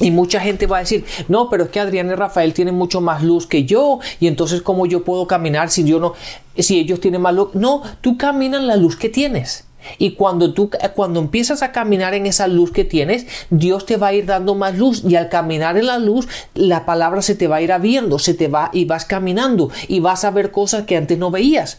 y 0.00 0.10
mucha 0.10 0.40
gente 0.40 0.66
va 0.66 0.78
a 0.78 0.80
decir, 0.80 1.04
no, 1.28 1.50
pero 1.50 1.64
es 1.64 1.70
que 1.70 1.80
Adriana 1.80 2.12
y 2.12 2.16
Rafael 2.16 2.54
tienen 2.54 2.74
mucho 2.74 3.02
más 3.02 3.22
luz 3.22 3.46
que 3.46 3.64
yo, 3.64 4.00
y 4.18 4.26
entonces 4.26 4.62
cómo 4.62 4.86
yo 4.86 5.04
puedo 5.04 5.26
caminar 5.26 5.70
si 5.70 5.84
yo 5.84 6.00
no, 6.00 6.14
si 6.56 6.78
ellos 6.78 7.00
tienen 7.00 7.20
más 7.20 7.34
luz. 7.34 7.50
No, 7.54 7.82
tú 8.00 8.16
caminas 8.16 8.62
la 8.62 8.76
luz 8.76 8.96
que 8.96 9.10
tienes. 9.10 9.64
Y 9.98 10.12
cuando 10.12 10.52
tú, 10.52 10.70
cuando 10.94 11.20
empiezas 11.20 11.62
a 11.62 11.72
caminar 11.72 12.14
en 12.14 12.26
esa 12.26 12.46
luz 12.46 12.72
que 12.72 12.84
tienes, 12.84 13.26
Dios 13.50 13.86
te 13.86 13.96
va 13.96 14.08
a 14.08 14.14
ir 14.14 14.26
dando 14.26 14.54
más 14.54 14.76
luz. 14.76 15.02
Y 15.06 15.16
al 15.16 15.28
caminar 15.28 15.76
en 15.76 15.86
la 15.86 15.98
luz, 15.98 16.28
la 16.54 16.86
palabra 16.86 17.22
se 17.22 17.34
te 17.34 17.48
va 17.48 17.56
a 17.56 17.62
ir 17.62 17.72
abriendo, 17.72 18.18
se 18.18 18.34
te 18.34 18.48
va 18.48 18.70
y 18.72 18.84
vas 18.84 19.04
caminando 19.04 19.70
y 19.88 20.00
vas 20.00 20.24
a 20.24 20.30
ver 20.30 20.50
cosas 20.50 20.84
que 20.84 20.96
antes 20.96 21.18
no 21.18 21.30
veías. 21.30 21.78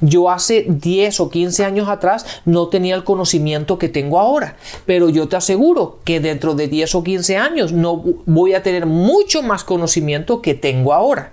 Yo 0.00 0.30
hace 0.30 0.66
10 0.68 1.20
o 1.20 1.30
15 1.30 1.64
años 1.64 1.88
atrás 1.88 2.26
no 2.44 2.68
tenía 2.68 2.94
el 2.94 3.04
conocimiento 3.04 3.78
que 3.78 3.88
tengo 3.88 4.18
ahora, 4.18 4.56
pero 4.86 5.08
yo 5.08 5.28
te 5.28 5.36
aseguro 5.36 5.98
que 6.04 6.20
dentro 6.20 6.54
de 6.54 6.68
10 6.68 6.94
o 6.94 7.02
15 7.04 7.36
años 7.36 7.72
no 7.72 8.02
voy 8.26 8.54
a 8.54 8.62
tener 8.62 8.86
mucho 8.86 9.42
más 9.42 9.64
conocimiento 9.64 10.42
que 10.42 10.54
tengo 10.54 10.92
ahora. 10.92 11.32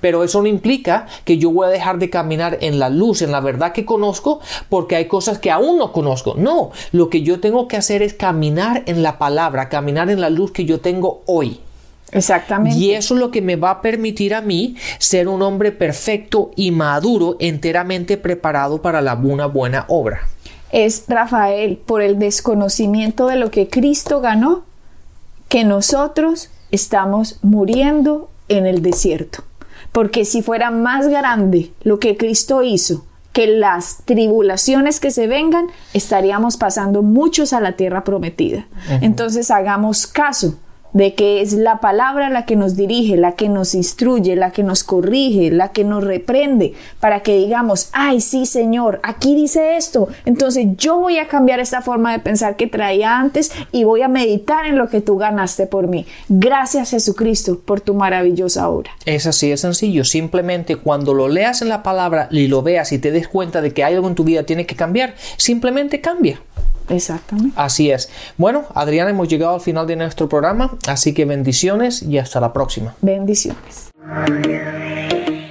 Pero 0.00 0.24
eso 0.24 0.42
no 0.42 0.48
implica 0.48 1.06
que 1.24 1.38
yo 1.38 1.50
voy 1.50 1.66
a 1.66 1.70
dejar 1.70 1.98
de 1.98 2.10
caminar 2.10 2.58
en 2.60 2.78
la 2.78 2.88
luz, 2.88 3.22
en 3.22 3.32
la 3.32 3.40
verdad 3.40 3.72
que 3.72 3.84
conozco, 3.84 4.40
porque 4.68 4.96
hay 4.96 5.06
cosas 5.06 5.38
que 5.38 5.45
aún 5.50 5.78
no 5.78 5.92
conozco. 5.92 6.34
No, 6.36 6.70
lo 6.92 7.10
que 7.10 7.22
yo 7.22 7.40
tengo 7.40 7.68
que 7.68 7.76
hacer 7.76 8.02
es 8.02 8.14
caminar 8.14 8.82
en 8.86 9.02
la 9.02 9.18
palabra, 9.18 9.68
caminar 9.68 10.10
en 10.10 10.20
la 10.20 10.30
luz 10.30 10.52
que 10.52 10.64
yo 10.64 10.80
tengo 10.80 11.22
hoy. 11.26 11.60
Exactamente. 12.12 12.78
Y 12.78 12.92
eso 12.92 13.14
es 13.14 13.20
lo 13.20 13.30
que 13.30 13.42
me 13.42 13.56
va 13.56 13.70
a 13.70 13.82
permitir 13.82 14.34
a 14.34 14.40
mí 14.40 14.76
ser 14.98 15.28
un 15.28 15.42
hombre 15.42 15.72
perfecto 15.72 16.50
y 16.56 16.70
maduro, 16.70 17.36
enteramente 17.40 18.16
preparado 18.16 18.80
para 18.80 19.00
la 19.00 19.14
una 19.14 19.46
buena 19.46 19.84
obra. 19.88 20.20
Es 20.70 21.04
Rafael, 21.08 21.78
por 21.78 22.02
el 22.02 22.18
desconocimiento 22.18 23.26
de 23.26 23.36
lo 23.36 23.50
que 23.50 23.68
Cristo 23.68 24.20
ganó, 24.20 24.64
que 25.48 25.64
nosotros 25.64 26.50
estamos 26.70 27.38
muriendo 27.42 28.30
en 28.48 28.66
el 28.66 28.82
desierto. 28.82 29.44
Porque 29.92 30.24
si 30.24 30.42
fuera 30.42 30.70
más 30.70 31.08
grande 31.08 31.72
lo 31.82 31.98
que 31.98 32.16
Cristo 32.16 32.62
hizo, 32.62 33.04
que 33.36 33.46
las 33.46 33.98
tribulaciones 34.06 34.98
que 34.98 35.10
se 35.10 35.26
vengan, 35.26 35.66
estaríamos 35.92 36.56
pasando 36.56 37.02
muchos 37.02 37.52
a 37.52 37.60
la 37.60 37.72
tierra 37.72 38.02
prometida. 38.02 38.66
Entonces 39.02 39.50
hagamos 39.50 40.06
caso 40.06 40.58
de 40.96 41.12
que 41.12 41.42
es 41.42 41.52
la 41.52 41.78
palabra 41.78 42.30
la 42.30 42.46
que 42.46 42.56
nos 42.56 42.74
dirige, 42.74 43.18
la 43.18 43.32
que 43.32 43.50
nos 43.50 43.74
instruye, 43.74 44.34
la 44.34 44.50
que 44.50 44.62
nos 44.62 44.82
corrige, 44.82 45.50
la 45.50 45.68
que 45.68 45.84
nos 45.84 46.02
reprende, 46.02 46.72
para 47.00 47.20
que 47.20 47.36
digamos, 47.36 47.90
ay, 47.92 48.22
sí, 48.22 48.46
Señor, 48.46 48.98
aquí 49.02 49.34
dice 49.34 49.76
esto, 49.76 50.08
entonces 50.24 50.68
yo 50.78 50.98
voy 50.98 51.18
a 51.18 51.28
cambiar 51.28 51.60
esta 51.60 51.82
forma 51.82 52.12
de 52.12 52.20
pensar 52.20 52.56
que 52.56 52.66
traía 52.66 53.18
antes 53.18 53.52
y 53.72 53.84
voy 53.84 54.00
a 54.00 54.08
meditar 54.08 54.64
en 54.64 54.78
lo 54.78 54.88
que 54.88 55.02
tú 55.02 55.18
ganaste 55.18 55.66
por 55.66 55.86
mí. 55.86 56.06
Gracias 56.30 56.92
Jesucristo 56.92 57.60
por 57.62 57.82
tu 57.82 57.92
maravillosa 57.92 58.70
obra. 58.70 58.90
Es 59.04 59.26
así, 59.26 59.52
es 59.52 59.60
sencillo, 59.60 60.02
simplemente 60.02 60.76
cuando 60.76 61.12
lo 61.12 61.28
leas 61.28 61.60
en 61.60 61.68
la 61.68 61.82
palabra 61.82 62.28
y 62.30 62.46
lo 62.46 62.62
veas 62.62 62.90
y 62.92 62.98
te 62.98 63.12
des 63.12 63.28
cuenta 63.28 63.60
de 63.60 63.74
que 63.74 63.84
algo 63.84 64.08
en 64.08 64.14
tu 64.14 64.24
vida 64.24 64.44
tiene 64.44 64.64
que 64.64 64.76
cambiar, 64.76 65.14
simplemente 65.36 66.00
cambia. 66.00 66.40
Exactamente. 66.88 67.52
Así 67.56 67.90
es. 67.90 68.08
Bueno, 68.36 68.64
Adriana, 68.74 69.10
hemos 69.10 69.28
llegado 69.28 69.54
al 69.54 69.60
final 69.60 69.86
de 69.86 69.94
nuestro 69.96 70.28
programa, 70.28 70.76
así 70.88 71.14
que 71.14 71.24
bendiciones 71.24 72.02
y 72.02 72.18
hasta 72.18 72.40
la 72.40 72.52
próxima. 72.52 72.96
Bendiciones. 73.00 73.92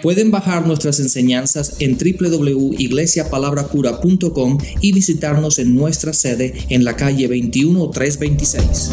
Pueden 0.01 0.29
bajar 0.29 0.67
nuestras 0.67 0.99
enseñanzas 0.99 1.77
en 1.81 1.97
www.iglesiapalabracura.com 1.97 4.57
y 4.79 4.91
visitarnos 4.91 5.57
en 5.57 5.75
nuestra 5.75 6.13
sede 6.13 6.53
en 6.69 6.85
la 6.85 6.95
calle 6.95 7.27
21326. 7.27 8.91